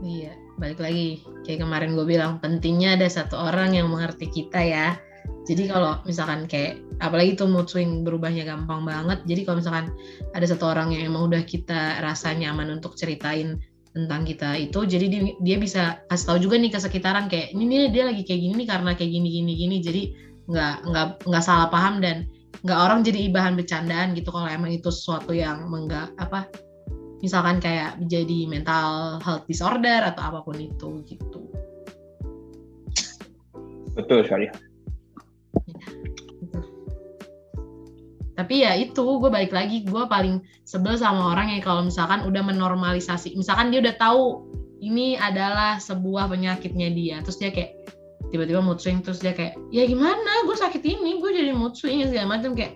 [0.05, 1.25] Iya, balik lagi.
[1.49, 5.01] Kayak kemarin gue bilang pentingnya ada satu orang yang mengerti kita ya.
[5.45, 9.21] Jadi kalau misalkan kayak apalagi itu mood swing berubahnya gampang banget.
[9.29, 9.93] Jadi kalau misalkan
[10.33, 13.61] ada satu orang yang emang udah kita rasa nyaman untuk ceritain
[13.95, 17.63] tentang kita itu, jadi dia, dia bisa kasih tahu juga nih ke sekitaran kayak ini
[17.71, 19.77] nih dia lagi kayak gini nih karena kayak gini gini gini.
[19.85, 20.03] Jadi
[20.49, 22.25] nggak nggak nggak salah paham dan
[22.65, 26.49] nggak orang jadi bahan bercandaan gitu kalau emang itu sesuatu yang menggak apa
[27.21, 31.41] misalkan kayak jadi mental health disorder atau apa pun itu gitu.
[33.97, 34.49] betul sekali
[38.35, 42.43] Tapi ya itu gue balik lagi gue paling sebel sama orang yang kalau misalkan udah
[42.43, 44.43] menormalisasi, misalkan dia udah tahu
[44.83, 47.79] ini adalah sebuah penyakitnya dia, terus dia kayak
[48.35, 50.45] tiba-tiba mood swing terus dia kayak ya gimana?
[50.45, 52.75] Gue sakit ini gue jadi mood swing segala macam kayak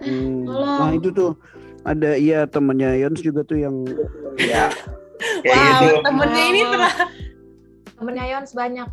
[0.00, 0.78] Hmm, tolong.
[0.80, 1.36] nah itu tuh
[1.84, 3.84] ada iya temennya Yons juga tuh yang
[4.40, 4.72] ya
[5.44, 5.94] kayak wow, gitu.
[6.08, 6.94] temennya ini pernah
[8.00, 8.88] Temennya Yons banyak.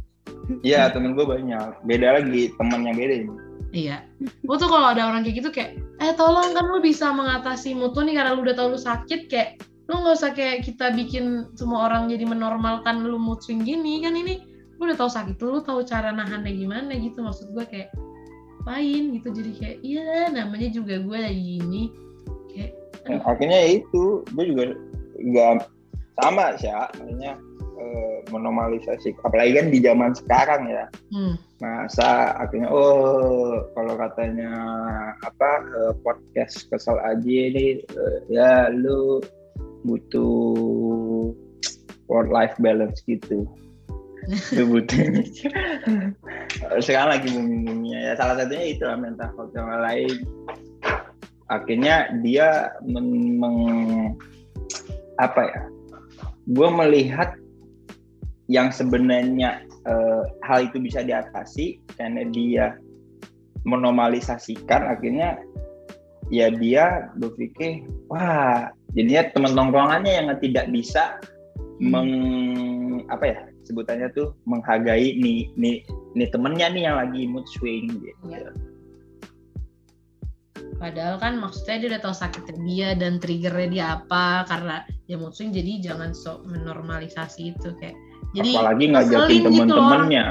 [0.68, 1.80] Iya temen gue banyak.
[1.88, 3.32] Beda lagi temen yang beda ini
[3.76, 4.08] Iya.
[4.48, 7.94] Gue tuh kalau ada orang kayak gitu kayak, eh tolong kan lu bisa mengatasi mood
[8.00, 11.48] lu nih karena lu udah tau lu sakit kayak lu nggak usah kayak kita bikin
[11.56, 14.44] semua orang jadi menormalkan lu mood swing gini kan ini
[14.80, 17.20] lu udah tahu sakit lu, lu tahu cara nahannya gimana gitu.
[17.20, 17.90] Maksud gue kayak
[18.68, 19.04] ngapain?
[19.16, 19.28] Gitu.
[19.32, 21.84] Jadi kayak iya namanya juga gue lagi ini
[22.52, 22.72] kayak
[23.08, 24.76] Ya, akhirnya ya itu gue juga
[25.16, 25.64] nggak
[26.20, 27.36] sama sih ya eh,
[28.32, 29.16] menormalisasi.
[29.24, 30.86] Apalagi kan di zaman sekarang ya.
[31.14, 34.52] Hmm, masa akhirnya oh kalau katanya
[35.26, 39.20] apa eh, podcast kesel aja ini eh, ya lu
[39.88, 41.34] butuh
[42.12, 43.48] work life balance gitu.
[44.60, 45.24] Lu butuh
[46.84, 48.14] sekarang lagi booming-boomingnya ya.
[48.20, 50.16] Salah satunya itu lah mental health yang lain.
[51.48, 54.20] Akhirnya dia men- meng-
[55.18, 55.62] apa ya
[56.48, 57.36] gue melihat
[58.48, 62.80] yang sebenarnya eh, hal itu bisa diatasi karena dia
[63.68, 65.36] menormalisasikan akhirnya
[66.32, 71.20] ya dia berpikir wah jadinya teman tongkrongannya yang tidak bisa
[71.80, 72.12] meng
[73.08, 75.84] apa ya sebutannya tuh menghargai nih nih
[76.16, 78.52] nih temennya nih yang lagi mood swing gitu Iya.
[80.80, 84.76] padahal kan maksudnya dia udah tahu sakitnya dia dan triggernya dia apa karena
[85.08, 87.96] dia mood swing jadi jangan sok menormalisasi itu kayak
[88.38, 90.26] jadi apalagi ngajakin gitu temen-temennya.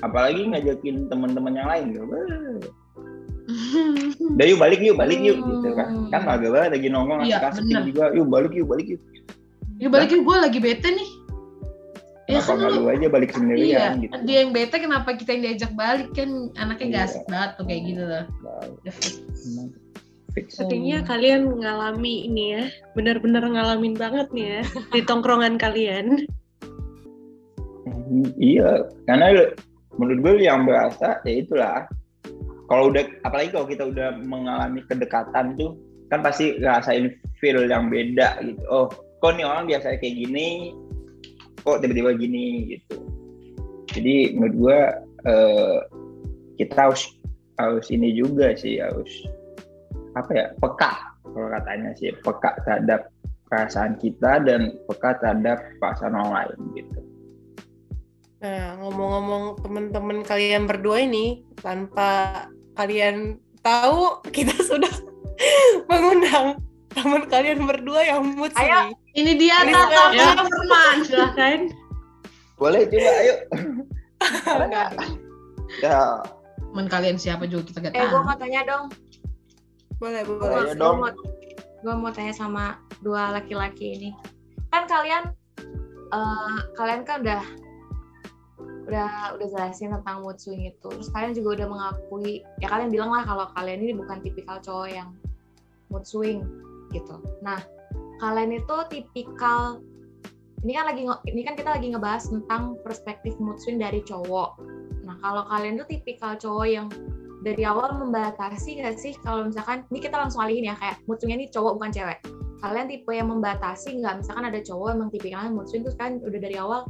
[0.00, 2.04] apalagi ngajakin teman-teman yang lain gitu.
[4.32, 5.88] Udah yuk balik yuk balik yuk gitu kan.
[6.08, 7.82] Kan agak banget lagi nongkrong Iya, asik-asik bener.
[7.84, 8.04] juga.
[8.14, 9.00] Yuk balik yuk balik yuk.
[9.80, 11.10] Ya balik gue lagi bete nih.
[12.30, 14.14] Ya kenapa kan lu aja balik iya sendirian gitu.
[14.22, 16.30] dia yang bete kenapa kita yang diajak balik kan?
[16.54, 17.08] Anaknya gak Iya.
[17.10, 18.24] asik banget tuh kayak gitu loh.
[20.30, 21.06] Sepertinya Oh.
[21.10, 24.62] kalian ngalami ini ya, benar-benar ngalamin banget nih ya
[24.94, 26.22] di tongkrongan kalian.
[28.36, 29.54] Iya karena
[29.96, 31.86] menurut gue yang berasa ya itulah.
[32.70, 35.74] Kalau udah apalagi kalau kita udah mengalami kedekatan tuh
[36.06, 37.10] kan pasti ngerasain
[37.42, 38.62] feel yang beda gitu.
[38.70, 38.86] Oh
[39.20, 40.74] kok nih orang biasa kayak gini
[41.66, 42.96] kok tiba-tiba gini gitu.
[43.90, 44.78] Jadi menurut gue
[45.26, 45.78] eh,
[46.62, 47.10] kita harus
[47.58, 49.10] harus ini juga sih harus
[50.16, 50.92] apa ya peka
[51.22, 53.10] kalau katanya sih peka terhadap
[53.50, 57.09] perasaan kita dan peka terhadap perasaan orang lain gitu
[58.40, 64.88] Nah, ngomong-ngomong teman-teman kalian berdua ini, tanpa kalian tahu, kita sudah
[65.90, 66.56] mengundang
[66.90, 68.90] teman kalian berdua yang mood Ayo.
[69.14, 70.10] ini dia Tata.
[70.42, 71.60] Firman Silahkan.
[72.58, 73.34] boleh coba ayo
[75.80, 76.18] ya
[76.60, 78.84] teman kalian siapa juga kita gak Eh, gue tahu mau tanya dong.
[79.96, 80.66] Boleh, Gue boleh.
[80.66, 80.96] Ayo dong.
[80.98, 81.08] mau,
[81.80, 82.64] gua mau tanya sama
[83.00, 84.10] dua laki-laki ini.
[84.68, 85.30] Kan kalian,
[86.10, 87.42] eh, kalian kan udah
[88.90, 90.88] udah udah jelasin tentang mood swing itu.
[90.90, 94.88] Terus kalian juga udah mengakui, ya kalian bilang lah kalau kalian ini bukan tipikal cowok
[94.90, 95.08] yang
[95.94, 96.42] mood swing
[96.90, 97.22] gitu.
[97.40, 97.62] Nah,
[98.18, 99.78] kalian itu tipikal
[100.66, 104.58] ini kan lagi ini kan kita lagi ngebahas tentang perspektif mood swing dari cowok.
[105.06, 106.90] Nah, kalau kalian tuh tipikal cowok yang
[107.40, 111.40] dari awal membatasi nggak sih kalau misalkan ini kita langsung alihin ya kayak mood swingnya
[111.40, 112.18] ini cowok bukan cewek
[112.60, 116.36] kalian tipe yang membatasi nggak misalkan ada cowok emang tipikalnya mood swing terus kan udah
[116.36, 116.84] dari awal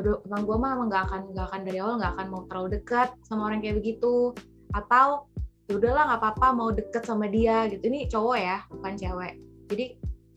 [0.00, 2.68] aduh emang gue mah emang nggak akan nggak akan dari awal nggak akan mau terlalu
[2.80, 4.32] dekat sama orang kayak begitu.
[4.72, 5.28] Atau
[5.68, 7.84] ya udahlah nggak apa-apa mau deket sama dia gitu.
[7.84, 9.34] Ini cowok ya bukan cewek.
[9.68, 9.84] Jadi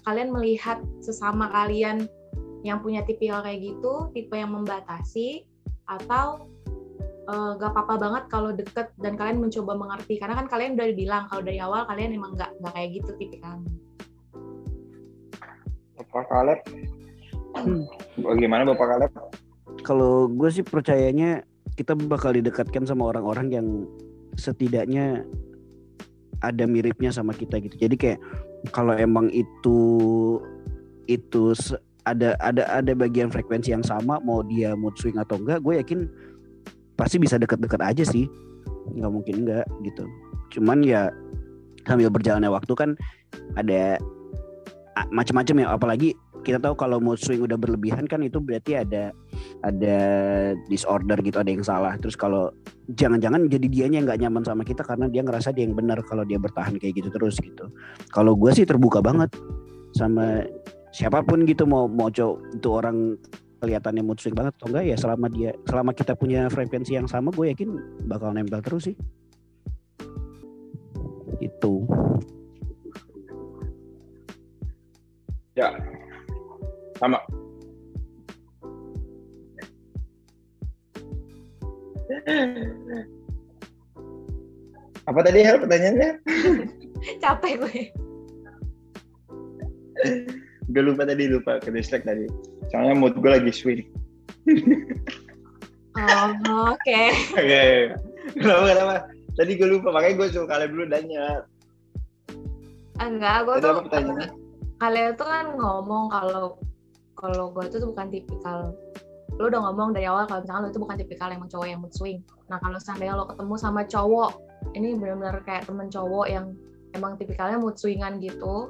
[0.04, 2.12] kalian melihat sesama kalian
[2.68, 5.48] yang punya tipikal kayak gitu tipe yang membatasi
[5.88, 6.48] atau
[7.28, 10.20] eh, gak apa-apa banget kalau deket dan kalian mencoba mengerti.
[10.20, 13.72] Karena kan kalian udah bilang kalau dari awal kalian emang nggak nggak kayak gitu tipikalnya.
[15.96, 16.60] Bapak Kaleb.
[18.20, 19.14] Bagaimana Bapak Kaleb
[19.84, 21.44] Kalau gue sih percayanya
[21.76, 23.68] kita bakal didekatkan sama orang-orang yang
[24.40, 25.28] setidaknya
[26.44, 27.76] ada miripnya sama kita gitu.
[27.80, 28.20] Jadi kayak
[28.72, 29.80] kalau emang itu
[31.08, 31.52] itu
[32.04, 36.00] ada ada ada bagian frekuensi yang sama mau dia mood swing atau enggak, gue yakin
[37.00, 38.28] pasti bisa deket-deket aja sih.
[38.92, 40.04] Nggak mungkin enggak gitu.
[40.60, 41.12] Cuman ya
[41.88, 42.90] sambil berjalannya waktu kan
[43.60, 44.00] ada
[45.10, 46.10] macam-macam ya apalagi
[46.44, 49.16] kita tahu kalau mood swing udah berlebihan kan itu berarti ada
[49.62, 49.98] ada
[50.68, 51.94] disorder gitu ada yang salah.
[52.02, 52.50] Terus kalau
[52.90, 56.26] jangan-jangan jadi dianya yang nggak nyaman sama kita karena dia ngerasa dia yang benar kalau
[56.26, 57.70] dia bertahan kayak gitu terus gitu.
[58.10, 59.30] Kalau gue sih terbuka banget
[59.94, 60.44] sama
[60.90, 62.98] siapa pun gitu mau mau cowok itu orang
[63.62, 67.32] kelihatannya mood swing banget atau enggak ya selama dia selama kita punya frekuensi yang sama
[67.32, 67.70] gue yakin
[68.10, 68.96] bakal nempel terus sih.
[71.40, 71.88] Itu
[75.54, 75.70] ya.
[76.98, 77.18] Sama
[85.04, 86.12] apa tadi Hel pertanyaannya?
[87.24, 87.80] Capek gue.
[90.72, 92.26] Udah lupa tadi lupa ke distract tadi.
[92.72, 93.84] Soalnya mood gue lagi swing.
[95.94, 97.02] Oh, oke.
[97.38, 97.94] Oke,
[98.34, 98.96] kenapa kenapa?
[99.38, 101.46] Tadi gue lupa, makanya gue suruh kalian dulu nanya.
[102.98, 103.86] enggak gue tuh
[104.82, 106.58] kalian tuh kan ngomong kalau
[107.14, 108.74] kalau gue tuh bukan tipikal
[109.42, 111.94] lu udah ngomong dari awal kalau misalkan lu itu bukan tipikal emang cowok yang mood
[111.94, 112.22] swing.
[112.50, 114.32] Nah kalau seandainya lo ketemu sama cowok
[114.78, 116.54] ini benar-benar kayak temen cowok yang
[116.94, 118.70] emang tipikalnya mood swingan gitu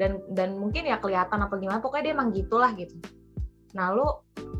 [0.00, 2.96] dan dan mungkin ya kelihatan apa gimana pokoknya dia emang gitulah gitu.
[3.76, 4.06] Nah lu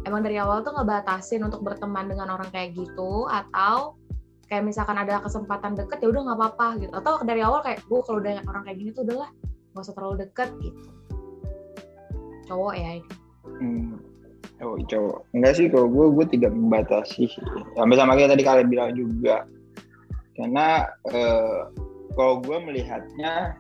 [0.05, 3.97] emang dari awal tuh ngebatasin untuk berteman dengan orang kayak gitu atau
[4.49, 6.93] kayak misalkan ada kesempatan deket ya udah nggak apa-apa gitu.
[6.93, 9.31] Atau dari awal kayak gue kalau udah orang kayak gini tuh udahlah
[9.73, 10.91] nggak usah terlalu deket gitu.
[12.49, 13.13] Cowok ya ini.
[13.61, 13.97] Hmm.
[14.59, 15.23] Oh, cowok.
[15.39, 17.31] Enggak sih kalau gue gue tidak membatasi.
[17.79, 19.47] Sampai sama kayak tadi kalian bilang juga.
[20.35, 21.59] Karena eh,
[22.19, 23.55] kalau gue melihatnya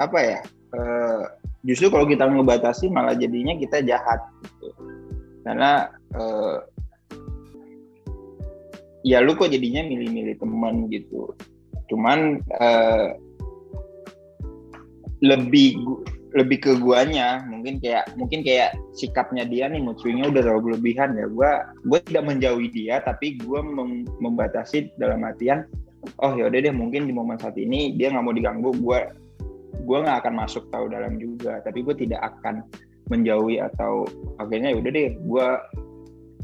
[0.00, 0.40] apa ya?
[0.72, 1.24] eh,
[1.68, 4.68] justru kalau kita ngebatasi malah jadinya kita jahat gitu.
[5.44, 6.56] Karena eh,
[9.04, 11.36] ya lu kok jadinya milih-milih teman gitu.
[11.92, 13.08] Cuman eh,
[15.22, 15.78] lebih
[16.32, 17.44] lebih ke guanya.
[17.44, 21.28] Mungkin kayak mungkin kayak sikapnya dia nih swingnya udah terlalu berlebihan ya.
[21.28, 21.50] Gua
[21.84, 25.68] gue tidak menjauhi dia tapi gue mem- membatasi dalam artian
[26.18, 29.00] oh ya udah deh mungkin di momen saat ini dia nggak mau diganggu gue
[29.86, 31.60] gue nggak akan masuk tahu dalam juga.
[31.62, 32.64] Tapi gue tidak akan
[33.10, 34.08] menjauhi atau
[34.40, 35.46] akhirnya ya udah deh gue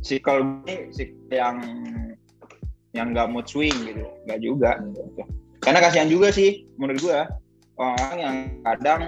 [0.04, 1.58] si kalau gue si yang
[2.92, 4.04] yang nggak mood swing gitu.
[4.28, 4.70] Nggak juga.
[4.84, 5.24] Gitu.
[5.58, 7.18] karena kasihan juga sih menurut gue
[7.78, 9.00] orang yang kadang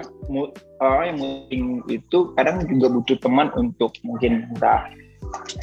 [0.79, 4.87] orang yang moving itu kadang juga butuh teman untuk mungkin entah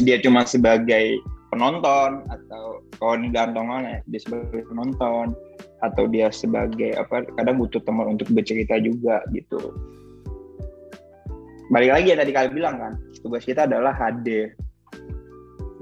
[0.04, 1.16] dia cuma sebagai
[1.48, 5.32] penonton atau kalau ini gantongan ya dia sebagai penonton
[5.80, 9.72] atau dia sebagai apa kadang butuh teman untuk bercerita juga gitu.
[11.68, 12.92] Balik lagi ya tadi kalian bilang kan
[13.24, 14.52] tugas kita adalah hadir.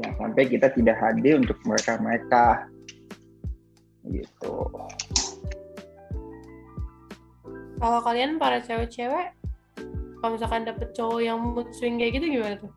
[0.02, 2.46] Ya sampai kita tidak hadir untuk mereka mereka.
[4.06, 4.54] Gitu
[7.76, 9.36] Kalau kalian para cewek-cewek,
[10.18, 12.72] kalau misalkan dapet cowok yang mood swing kayak gitu gimana tuh?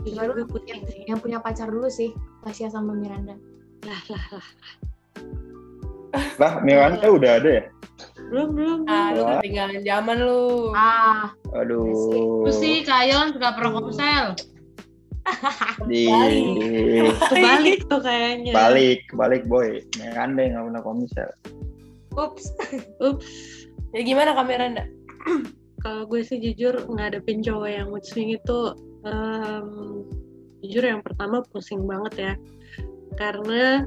[0.00, 1.04] Jujur gue sih.
[1.04, 3.36] yang punya pacar dulu sih Tasya sama Miranda
[3.84, 4.48] Lah lah lah.
[6.38, 7.64] lah Miranda udah ada ya
[8.30, 8.78] Belum belum.
[8.88, 9.20] Ah, lu.
[9.20, 9.36] Wah.
[9.36, 10.72] ketinggalan zaman lu.
[10.72, 14.24] ah aduh Lu sih Kayon juga pernah komsel.
[15.84, 16.08] di
[17.20, 18.52] Kebalik tuh kayaknya.
[18.56, 21.28] balik balik boy Miranda yang nggak pernah komisar
[22.18, 22.50] ups
[23.08, 23.30] Ups.
[23.94, 24.84] Ya gimana Kameranda?
[25.84, 28.74] Kalau gue sih jujur ngadepin cowok yang mood swing itu
[29.06, 29.68] em,
[30.66, 32.32] jujur yang pertama pusing banget ya.
[33.14, 33.86] Karena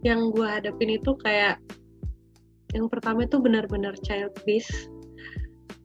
[0.00, 1.60] yang gue hadapin itu kayak
[2.72, 4.68] yang pertama itu benar-benar childish.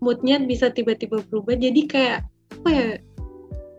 [0.01, 2.19] Moodnya bisa tiba-tiba berubah jadi kayak
[2.51, 2.89] apa ya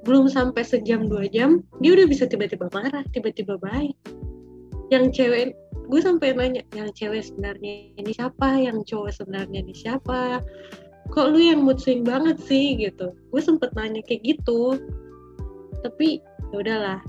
[0.03, 3.95] belum sampai sejam dua jam dia udah bisa tiba-tiba marah tiba-tiba baik
[4.93, 5.57] yang cewek
[5.89, 8.61] gue sampai nanya yang cewek sebenarnya ini siapa?
[8.61, 10.45] Yang cowok sebenarnya ini siapa?
[11.09, 12.77] Kok lu yang mood swing banget sih?
[12.77, 13.17] Gitu.
[13.33, 14.77] Gue sempet nanya kayak gitu.
[15.81, 16.21] Tapi
[16.53, 17.01] ya udahlah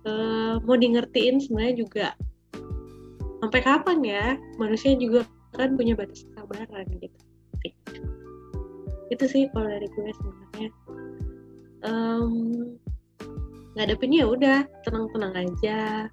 [0.00, 2.06] Eh, mau di ngertiin sebenarnya juga
[3.44, 4.26] sampai kapan ya?
[4.56, 7.20] Manusia juga kan punya batas kesabaran gitu.
[9.12, 10.68] Itu sih kalau dari gue sebenarnya.
[11.84, 12.32] Em,
[13.76, 16.08] ngadepinnya ya udah tenang-tenang aja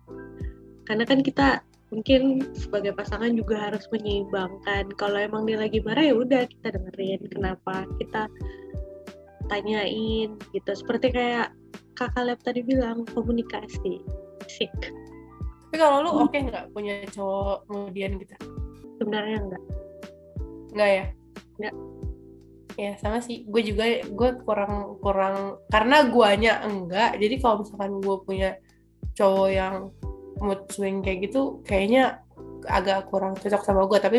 [0.88, 1.62] karena kan kita
[1.92, 7.22] mungkin sebagai pasangan juga harus menyeimbangkan kalau emang dia lagi marah ya udah kita dengerin
[7.32, 8.28] kenapa kita
[9.48, 11.56] tanyain gitu seperti kayak
[11.96, 14.04] kakak lab tadi bilang komunikasi
[14.48, 14.72] sik
[15.68, 18.36] Tapi kalau lu oke nggak punya cowok kemudian gitu?
[18.98, 19.64] sebenarnya enggak
[20.78, 21.06] Enggak ya?
[21.58, 21.76] Nggak.
[22.78, 23.50] Ya sama sih.
[23.50, 27.18] Gue juga gue kurang kurang karena guanya enggak.
[27.18, 28.50] Jadi kalau misalkan gue punya
[29.18, 29.76] cowok yang
[30.40, 32.24] mood swing kayak gitu, kayaknya
[32.68, 34.00] agak kurang cocok sama gue.
[34.00, 34.18] Tapi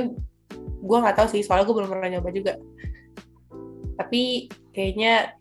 [0.82, 1.42] gue nggak tahu sih.
[1.44, 2.54] Soalnya gue belum pernah nyoba juga.
[3.98, 5.34] Tapi kayaknya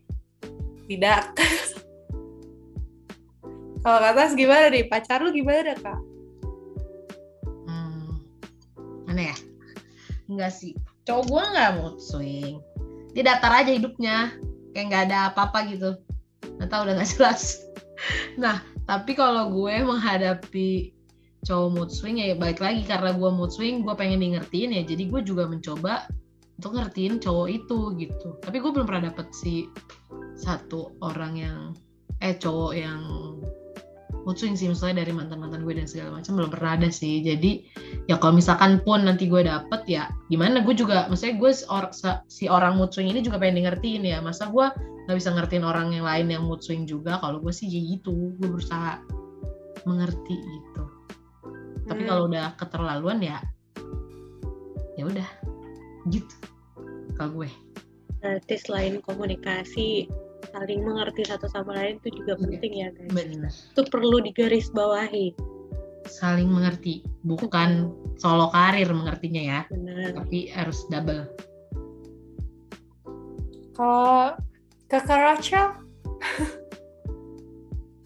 [0.89, 1.35] tidak.
[3.83, 4.89] kalau kata gimana nih?
[4.89, 5.99] Pacar lu gimana kak?
[7.69, 8.19] Hmm,
[9.05, 9.37] mana ya?
[10.27, 10.75] Enggak sih.
[11.07, 12.59] Cowok gue nggak mood swing.
[13.15, 14.35] Dia datar aja hidupnya.
[14.75, 15.95] Kayak nggak ada apa-apa gitu.
[16.59, 17.43] Nggak tahu udah nggak jelas.
[18.37, 20.95] Nah, tapi kalau gue menghadapi
[21.43, 24.83] cowok mood swing ya balik lagi karena gue mood swing gue pengen ngertiin ya.
[24.87, 26.07] Jadi gue juga mencoba
[26.57, 28.29] untuk ngertiin cowok itu gitu.
[28.41, 29.67] Tapi gue belum pernah dapet si
[30.39, 31.59] satu orang yang
[32.23, 33.01] eh cowok yang
[34.35, 37.23] swing sih misalnya dari mantan mantan gue dan segala macam belum pernah ada sih.
[37.23, 37.63] Jadi
[38.11, 42.23] ya kalau misalkan pun nanti gue dapet ya gimana gue juga maksudnya gue or- se-
[42.27, 44.19] si orang mood swing ini juga pengen di ngertiin ya.
[44.19, 44.67] Masa gue
[45.07, 47.23] nggak bisa ngertiin orang yang lain yang mood swing juga?
[47.23, 48.99] Kalau gue sih kayak gitu gue berusaha
[49.87, 50.83] mengerti gitu.
[51.87, 52.09] Tapi Hmm.
[52.11, 53.39] kalau udah keterlaluan ya
[54.99, 55.29] ya udah
[56.11, 56.35] gitu.
[57.15, 57.49] Kalau gue.
[58.17, 60.09] Berarti selain komunikasi,
[60.49, 62.43] saling mengerti satu sama lain itu juga Iya.
[62.43, 63.11] penting ya guys.
[63.11, 65.27] bener Itu perlu digarisbawahi.
[66.07, 70.15] saling mengerti bukan solo karir mengertinya ya Benar.
[70.15, 71.27] tapi harus double
[73.73, 74.33] Kalau
[74.87, 75.67] kakak Rachel,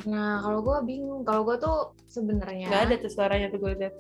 [0.04, 1.22] Nah, kalau gue bingung.
[1.22, 1.78] Kalau gue tuh
[2.10, 3.96] sebenarnya nggak ada tuh suaranya tuh gue lihat.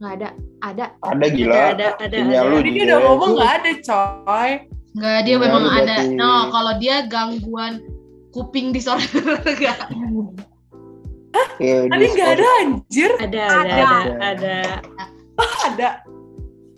[0.00, 0.28] nggak ada.
[0.64, 0.84] Ada.
[1.04, 1.76] Ada gila.
[1.76, 2.50] Ada, ada, Sinyal ada.
[2.50, 2.86] lu Tadi dia dia.
[2.88, 4.50] udah ngomong nggak ada coy.
[4.90, 5.78] Nggak, dia Nggak, memang ada.
[6.02, 7.72] berarti- No, kalau dia gangguan
[8.30, 9.78] kuping disorder enggak.
[11.60, 13.10] Eh, Tadi nggak ada anjir.
[13.20, 13.86] Ada, ada, Ada.
[13.86, 14.56] ada, ada.
[15.70, 15.90] Ada.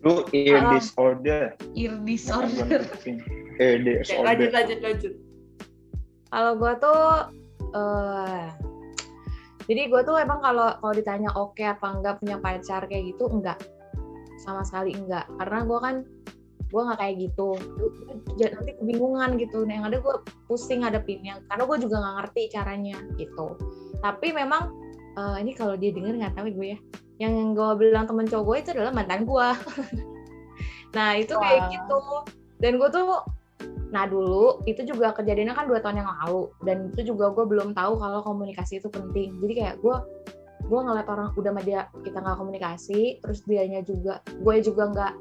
[0.03, 0.73] Lu ear Salah.
[0.75, 1.43] disorder.
[1.75, 2.81] Ear disorder.
[3.57, 4.23] Ear disorder.
[4.23, 5.13] lanjut lanjut lanjut.
[6.29, 7.03] Kalau gue tuh,
[7.73, 8.45] eh
[9.63, 13.59] jadi gue tuh emang kalau kalau ditanya oke apa enggak punya pacar kayak gitu enggak,
[14.41, 15.27] sama sekali enggak.
[15.39, 15.95] Karena gue kan
[16.73, 17.49] gue nggak kayak gitu.
[18.41, 19.69] J- Nanti kebingungan gitu.
[19.69, 20.15] Nah, yang ada gue
[20.49, 21.45] pusing ngadepinnya.
[21.47, 23.47] Karena gue juga nggak ngerti caranya gitu.
[24.01, 24.73] Tapi memang
[25.21, 26.79] eh, ini kalau dia denger nggak tahu gue ya.
[27.21, 29.49] Yang gue bilang temen cowok gue itu adalah mantan gue.
[30.97, 31.71] nah itu kayak Wah.
[31.77, 32.01] gitu.
[32.57, 33.21] Dan gue tuh
[33.93, 37.77] Nah dulu itu juga kejadiannya kan dua tahun yang lalu dan itu juga gue belum
[37.77, 39.37] tahu kalau komunikasi itu penting.
[39.39, 39.97] Jadi kayak gue
[40.65, 45.13] gue ngeliat orang udah sama dia kita nggak komunikasi, terus dianya juga gue juga nggak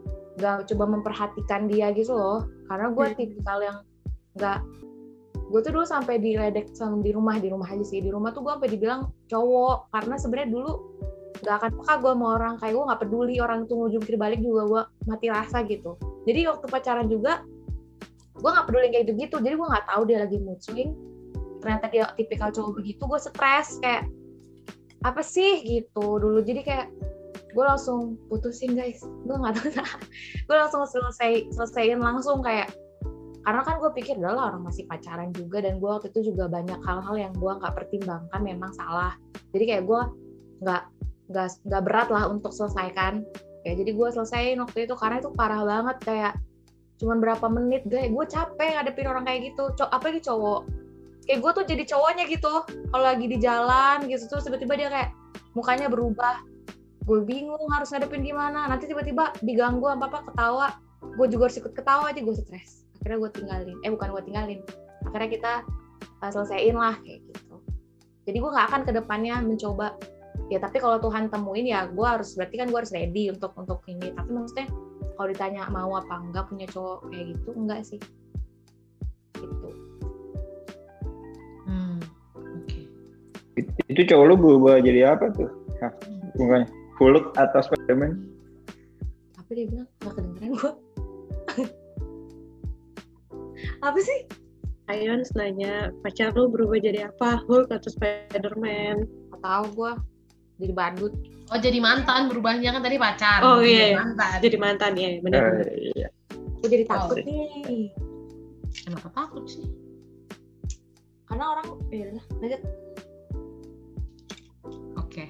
[0.41, 2.49] nggak coba memperhatikan dia gitu loh.
[2.65, 3.17] Karena gue Hmm.
[3.17, 3.77] tipikal yang
[4.33, 4.59] nggak
[5.51, 8.01] gue tuh dulu sampai diledek sama di rumah di rumah aja sih.
[8.01, 9.93] Di rumah tuh gue sampai dibilang cowok.
[9.93, 10.71] Karena sebenarnya dulu
[11.45, 12.53] nggak akan peka gue sama orang.
[12.57, 15.95] Kayak gue nggak peduli orang tuh ngujung balik juga gue mati rasa gitu.
[16.25, 17.45] Jadi waktu pacaran juga
[18.41, 20.97] gue nggak peduli kayak gitu gitu jadi gue nggak tahu dia lagi mood swing.
[21.61, 24.09] Ternyata dia tipikal cowok begitu gue stres kayak
[25.05, 25.61] apa sih?
[25.61, 26.17] gitu.
[26.17, 26.87] Dulu jadi kayak
[27.51, 29.03] gue langsung putusin guys.
[29.27, 29.69] Gue nggak tahu
[30.47, 32.71] gue langsung selesai selesaiin langsung kayak
[33.41, 35.59] karena kan gue pikir udah lah orang masih pacaran juga.
[35.63, 39.17] Dan gue waktu itu juga banyak hal-hal yang gue nggak pertimbangkan memang salah.
[39.51, 40.01] Jadi kayak gue
[40.63, 40.83] nggak
[41.31, 43.25] nggak nggak berat lah untuk selesaikan.
[43.67, 46.33] Ya jadi gue selesaiin waktu itu karena itu parah banget kayak
[47.01, 48.09] cuman berapa menit guys.
[48.09, 49.73] Gue capek ngadepin orang kayak gitu.
[49.89, 50.61] Apa lagi cowok?
[51.25, 52.53] Kayak gue tuh jadi cowoknya gitu.
[52.65, 55.09] Kalau lagi di jalan gitu terus tiba-tiba dia kayak
[55.57, 56.50] mukanya berubah
[57.01, 58.69] gue bingung harus ngadepin gimana.
[58.69, 60.67] Nanti tiba-tiba diganggu apa apa ketawa.
[61.17, 62.85] Gue juga harus ikut ketawa aja gue stres.
[63.01, 63.77] Akhirnya gue tinggalin.
[63.81, 64.59] Eh bukan gue tinggalin.
[65.09, 65.53] Akhirnya kita
[66.21, 67.55] uh, selesaiin lah kayak gitu.
[68.29, 69.97] Jadi gue nggak akan ke depannya mencoba.
[70.53, 73.81] Ya tapi kalau Tuhan temuin ya gue harus berarti kan gue harus ready untuk untuk
[73.89, 74.13] ini.
[74.13, 74.67] Tapi maksudnya
[75.17, 77.99] kalau ditanya mau apa enggak punya cowok kayak gitu enggak sih.
[79.41, 79.69] Gitu.
[81.65, 81.97] Hmm,
[82.37, 82.79] oke.
[83.89, 85.49] Itu cowok lu berubah jadi apa tuh?
[85.81, 85.89] Hah,
[86.37, 86.69] mukanya
[87.01, 88.29] Hulk atau Spiderman?
[89.33, 90.71] apa dia bilang nggak kedengeran gue
[93.81, 94.19] apa sih
[94.85, 97.39] Ayon nanya, pacar lu berubah jadi apa?
[97.47, 99.07] Hulk atau Spiderman?
[99.07, 99.91] nggak tahu gue
[100.61, 101.13] jadi badut
[101.49, 103.43] Oh jadi mantan berubahnya kan tadi pacar.
[103.43, 103.99] Oh, Jadi iya.
[103.99, 104.39] Mantan.
[104.39, 105.67] Jadi mantan ya, benar.
[105.67, 106.07] Eh, iya.
[106.31, 107.09] gue jadi Oh.
[107.09, 107.89] takut nih
[108.71, 109.65] Kenapa takut sih?
[111.25, 112.61] karena orang ya udah lanjut
[114.95, 115.25] Oke.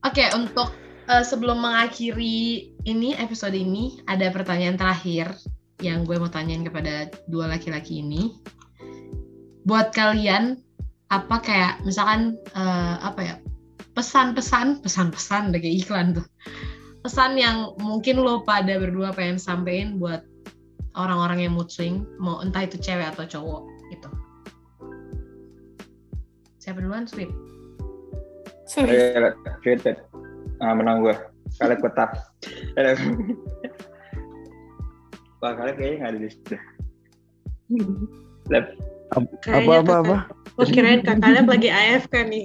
[0.00, 0.72] Oke, untuk
[1.12, 5.36] eh, sebelum mengakhiri ini episode ini ada pertanyaan terakhir
[5.84, 8.40] yang gue mau tanyain kepada dua laki-laki ini.
[9.68, 10.56] Buat kalian
[11.12, 13.36] apa kayak misalkan eh, apa ya?
[13.90, 16.24] pesan-pesan, pesan-pesan kayak iklan tuh.
[17.04, 20.24] Pesan yang mungkin lo pada berdua pengen sampein buat
[20.96, 24.08] orang-orang yang mood swing, mau entah itu cewek atau cowok gitu.
[26.62, 27.49] Siapa duluan, Sweet?
[28.78, 29.96] Ayo, Created.
[30.62, 31.16] Ah, menang gua.
[31.58, 32.14] Kalian kotak.
[35.40, 36.56] Wah, kalian kayaknya nggak ada di situ.
[38.52, 38.66] Lab.
[39.42, 40.16] Kayaknya Apa apa apa?
[40.60, 42.44] Oh kirain kakaknya lagi AFK nih.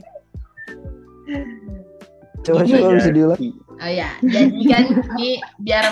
[2.42, 3.42] Coba coba bisa diulang.
[3.76, 4.86] Oh ya, jadi kan
[5.20, 5.86] ini biar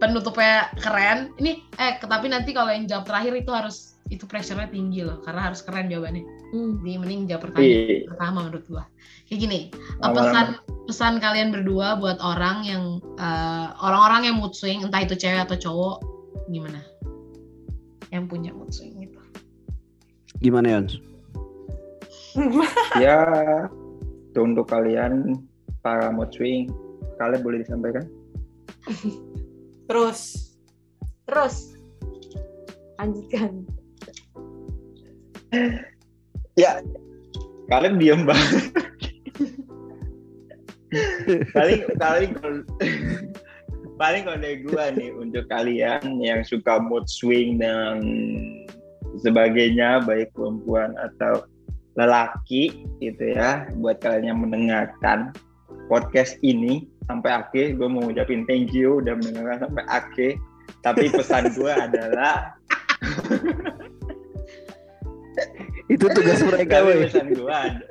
[0.00, 1.36] penutupnya keren.
[1.36, 5.48] Ini eh tapi nanti kalau yang jawab terakhir itu harus itu pressure-nya tinggi loh karena
[5.48, 6.26] harus keren jawabannya.
[6.50, 6.82] hmm.
[6.82, 8.06] Jadi mending jawab pertanyaan Iya.
[8.10, 8.84] pertama menurut gua.
[9.30, 9.60] Kayak gini,
[10.02, 10.46] Aman, pesan
[10.90, 15.56] pesan kalian berdua buat orang yang eh, orang-orang yang mood swing entah itu cewek atau
[15.56, 15.96] cowok
[16.50, 16.82] gimana?
[18.10, 19.20] Yang punya mood swing gitu.
[20.42, 20.98] Gimana Yons?
[22.98, 23.22] Ya,
[24.30, 25.38] itu untuk kalian
[25.82, 26.66] para mood swing,
[27.18, 28.06] kalian boleh disampaikan?
[29.86, 30.50] Terus.
[31.30, 31.78] terus
[32.98, 33.62] lanjutkan
[36.58, 36.82] Ya,
[37.70, 38.74] kalian diam banget.
[41.54, 42.30] paling paling
[43.94, 48.02] paling kalau dari gua nih untuk kalian yang suka mood swing dan
[49.22, 51.46] sebagainya baik perempuan atau
[51.98, 55.30] lelaki gitu ya buat kalian yang mendengarkan
[55.90, 60.32] podcast ini sampai akhir gue mau ngucapin thank you udah mendengarkan sampai akhir
[60.86, 62.54] tapi pesan gue adalah
[65.90, 67.02] Itu tugas mereka, tapi woi.
[67.10, 67.84] pesan gue ad-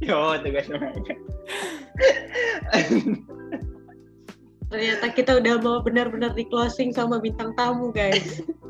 [0.00, 1.12] yo tugas mereka
[4.70, 8.38] Ternyata kita udah mau benar-benar di closing sama bintang tamu, guys.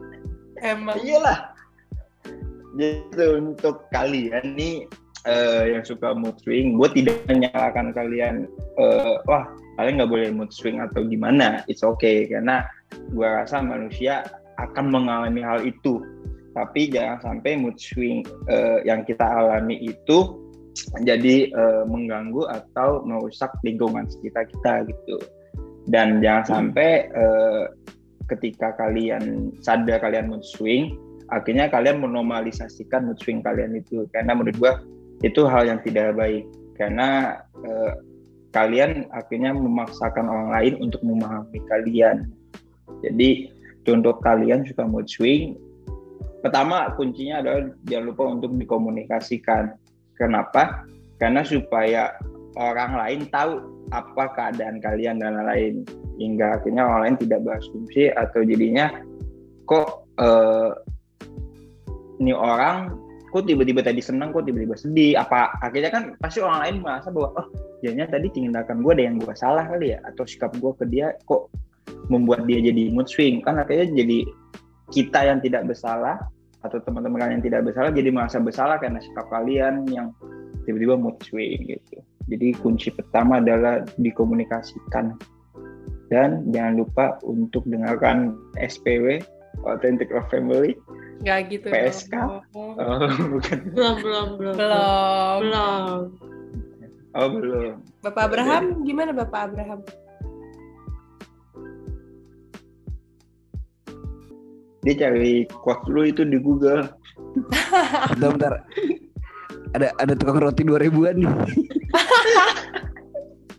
[0.61, 1.01] Emang.
[1.01, 1.57] iyalah
[2.77, 4.87] jadi untuk kalian nih
[5.27, 8.47] eh, yang suka mood swing gue tidak menyalahkan kalian
[8.79, 9.49] eh, wah
[9.81, 14.23] kalian nggak boleh mood swing atau gimana it's okay karena gue rasa manusia
[14.61, 16.05] akan mengalami hal itu
[16.61, 18.21] tapi jangan sampai mood swing
[18.53, 20.37] eh, yang kita alami itu
[21.01, 25.17] jadi eh, mengganggu atau merusak lingkungan sekitar kita gitu.
[25.89, 27.65] Dan jangan sampai eh,
[28.29, 30.93] ketika kalian sadar kalian mood swing
[31.33, 34.05] akhirnya kalian menormalisasikan mood swing kalian itu.
[34.13, 34.73] Karena menurut gua
[35.25, 36.45] itu hal yang tidak baik.
[36.77, 37.93] Karena eh,
[38.53, 42.29] kalian akhirnya memaksakan orang lain untuk memahami kalian.
[43.01, 43.49] Jadi
[43.89, 45.59] untuk kalian suka mood swing
[46.41, 49.77] pertama kuncinya adalah jangan lupa untuk dikomunikasikan.
[50.17, 50.85] Kenapa?
[51.17, 52.13] Karena supaya
[52.57, 53.61] orang lain tahu
[53.93, 55.85] apa keadaan kalian dan lain-lain.
[56.21, 58.93] Hingga akhirnya orang lain tidak berasumsi atau jadinya
[59.65, 60.71] kok eh,
[62.21, 62.93] ini orang
[63.31, 65.17] kok tiba-tiba tadi senang kok tiba-tiba sedih?
[65.17, 67.47] Apa akhirnya kan pasti orang lain merasa bahwa oh
[67.81, 71.17] jadinya tadi tindakan gue ada yang gue salah kali ya atau sikap gue ke dia
[71.25, 71.49] kok
[72.13, 73.41] membuat dia jadi mood swing.
[73.41, 74.29] Kan akhirnya jadi
[74.91, 76.19] kita yang tidak bersalah
[76.61, 80.13] atau teman-teman kalian yang tidak bersalah jadi merasa bersalah karena sikap kalian yang
[80.69, 85.17] tiba-tiba mood swing gitu jadi kunci pertama adalah dikomunikasikan
[86.11, 89.23] dan jangan lupa untuk dengarkan SPW
[89.65, 90.75] Authentic Love Family
[91.21, 91.69] Gak gitu.
[91.69, 92.17] PSK?
[92.17, 92.43] dong.
[92.55, 94.55] oh bukan Belum, belum, belum.
[94.57, 95.39] Belum.
[95.41, 95.99] Belum.
[97.15, 97.75] oh belum
[98.05, 99.81] Bapak Abraham gimana Bapak Abraham?
[104.81, 106.89] Dia cari quote dulu itu di Google
[108.11, 108.55] Bentar, bentar.
[109.71, 111.31] Ada ada tukang roti 2000-an nih.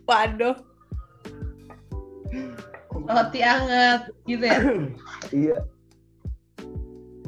[0.08, 0.56] Waduh.
[3.08, 4.60] Roti anget gitu ya.
[5.32, 5.56] Iya.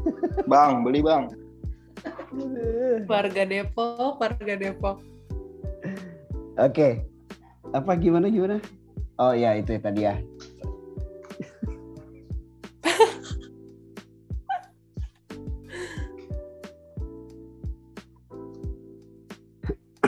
[0.53, 1.32] bang beli bang
[3.09, 5.01] Warga Depok, warga Depok.
[6.61, 7.09] Oke.
[7.72, 8.61] Apa gimana gimana?
[9.16, 10.20] Oh ya itu ya tadi ya.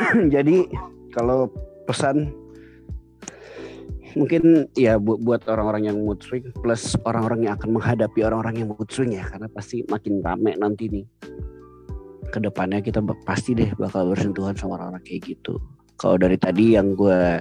[0.34, 0.66] Jadi
[1.14, 1.50] kalau
[1.86, 2.30] pesan
[4.16, 8.68] mungkin ya bu- buat orang-orang yang mood swing plus orang-orang yang akan menghadapi orang-orang yang
[8.72, 11.07] mood swing ya karena pasti makin rame nanti nih.
[12.32, 15.61] Ke depannya kita pasti deh bakal bersentuhan sama orang-orang kayak gitu.
[15.96, 17.40] Kalau dari tadi yang gue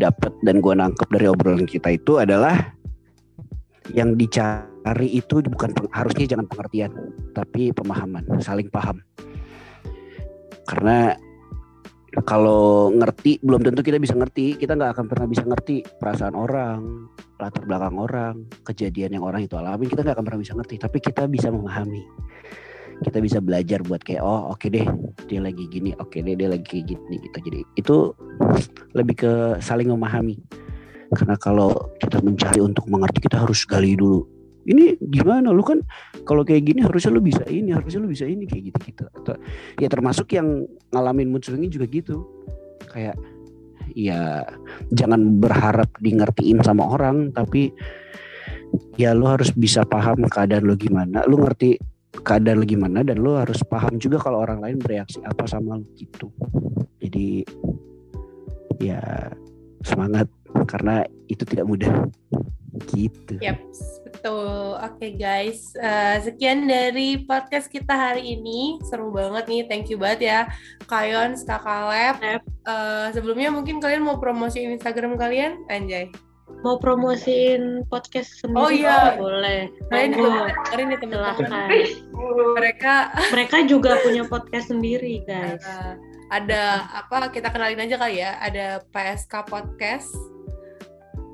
[0.00, 2.56] dapet dan gue nangkep dari obrolan kita itu adalah
[3.92, 6.92] yang dicari itu bukan harusnya jangan pengertian
[7.36, 9.02] tapi pemahaman saling paham.
[10.64, 11.12] Karena
[12.20, 14.60] kalau ngerti belum tentu kita bisa ngerti.
[14.60, 17.08] Kita nggak akan pernah bisa ngerti perasaan orang
[17.40, 18.34] latar belakang orang
[18.68, 19.88] kejadian yang orang itu alami.
[19.88, 22.04] Kita nggak akan pernah bisa ngerti tapi kita bisa memahami.
[23.02, 24.84] Kita bisa belajar buat kayak oh oke deh
[25.26, 27.38] dia lagi gini oke deh dia lagi kayak gini gitu.
[27.48, 27.96] Jadi itu
[28.92, 29.32] lebih ke
[29.64, 30.36] saling memahami.
[31.12, 34.31] Karena kalau kita mencari untuk mengerti kita harus gali dulu
[34.68, 35.50] ini gimana?
[35.50, 35.82] Lu kan
[36.22, 39.34] kalau kayak gini harusnya lu bisa ini harusnya lu bisa ini kayak gitu gitu atau
[39.78, 42.22] ya termasuk yang ngalamin mood juga gitu.
[42.90, 43.18] Kayak
[43.92, 44.46] ya
[44.94, 47.74] jangan berharap di ngertiin sama orang tapi
[48.96, 51.26] ya lu harus bisa paham keadaan lu gimana.
[51.26, 51.76] Lu ngerti
[52.22, 55.86] keadaan lu gimana dan lu harus paham juga kalau orang lain bereaksi apa sama lu
[55.98, 56.30] gitu.
[57.02, 57.42] Jadi
[58.78, 59.02] ya
[59.82, 60.30] semangat
[60.68, 61.92] karena itu tidak mudah
[62.88, 63.60] gitu Yap,
[64.08, 64.80] betul.
[64.80, 68.80] Oke guys, Eh, sekian dari podcast kita hari ini.
[68.88, 70.40] Seru banget nih, thank you banget ya
[70.88, 72.16] Kayon, Kak Kaleb.
[72.20, 72.42] Yep.
[72.64, 76.08] Eh, sebelumnya mungkin kalian mau promosiin Instagram kalian, Anjay.
[76.62, 78.60] Mau promosiin podcast sendiri?
[78.60, 79.16] Oh, iya.
[79.16, 79.72] Boleh.
[79.88, 81.68] Kalian juga dengerin nih teman-teman.
[82.60, 82.94] Mereka
[83.34, 85.60] Mereka juga punya podcast sendiri, guys.
[85.60, 85.92] eh,
[86.32, 87.28] ada apa?
[87.28, 88.40] Kita kenalin aja kali ya.
[88.40, 90.08] Ada PSK Podcast.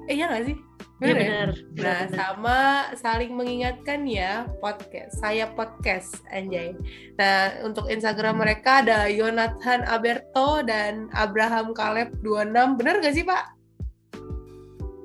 [0.09, 0.57] Eh iya nggak sih?
[0.99, 1.31] Bener Iya ya?
[1.31, 1.51] benar.
[1.79, 2.59] Nah, sama
[2.99, 5.15] saling mengingatkan ya podcast.
[5.23, 6.75] Saya podcast anjay.
[7.15, 12.75] Nah, untuk Instagram mereka ada Yonathan Aberto dan Abraham Caleb 26.
[12.83, 13.45] Bener gak sih, Pak?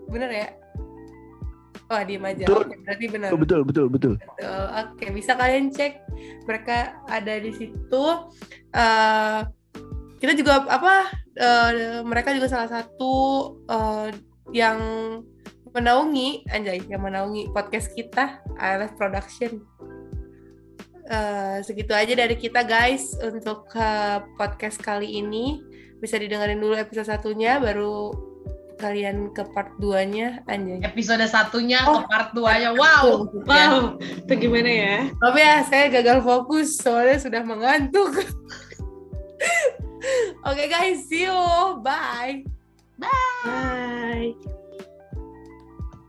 [0.09, 0.49] Bener ya?
[1.93, 2.45] Wah, diem aja.
[2.49, 2.65] Betul.
[2.65, 3.29] Oke, berarti benar.
[3.29, 4.13] Oh, betul betul betul.
[4.17, 4.65] Betul.
[4.73, 6.01] Oke, bisa kalian cek
[6.49, 8.03] mereka ada di situ.
[8.73, 9.39] Eh,
[10.17, 11.21] kita juga apa?
[11.33, 13.13] eh, mereka juga salah satu
[13.69, 14.09] eh,
[14.53, 14.77] yang
[15.73, 19.61] menaungi, anjay, yang menaungi podcast kita, ALF Production.
[21.03, 25.59] Eh, segitu aja dari kita guys untuk eh, podcast kali ini.
[25.99, 28.11] Bisa didengerin dulu episode satunya, baru
[28.79, 30.83] kalian ke part 2-nya, anjay.
[30.83, 32.03] Episode satunya Oh.
[32.03, 32.75] ke part 2-nya.
[32.75, 33.31] Wow.
[33.47, 34.97] Wow, itu gimana ya?
[35.23, 38.11] Maaf ya, saya gagal fokus soalnya sudah mengantuk.
[40.47, 41.39] Oke guys, see you.
[41.79, 42.43] Bye.
[42.99, 44.62] Bye.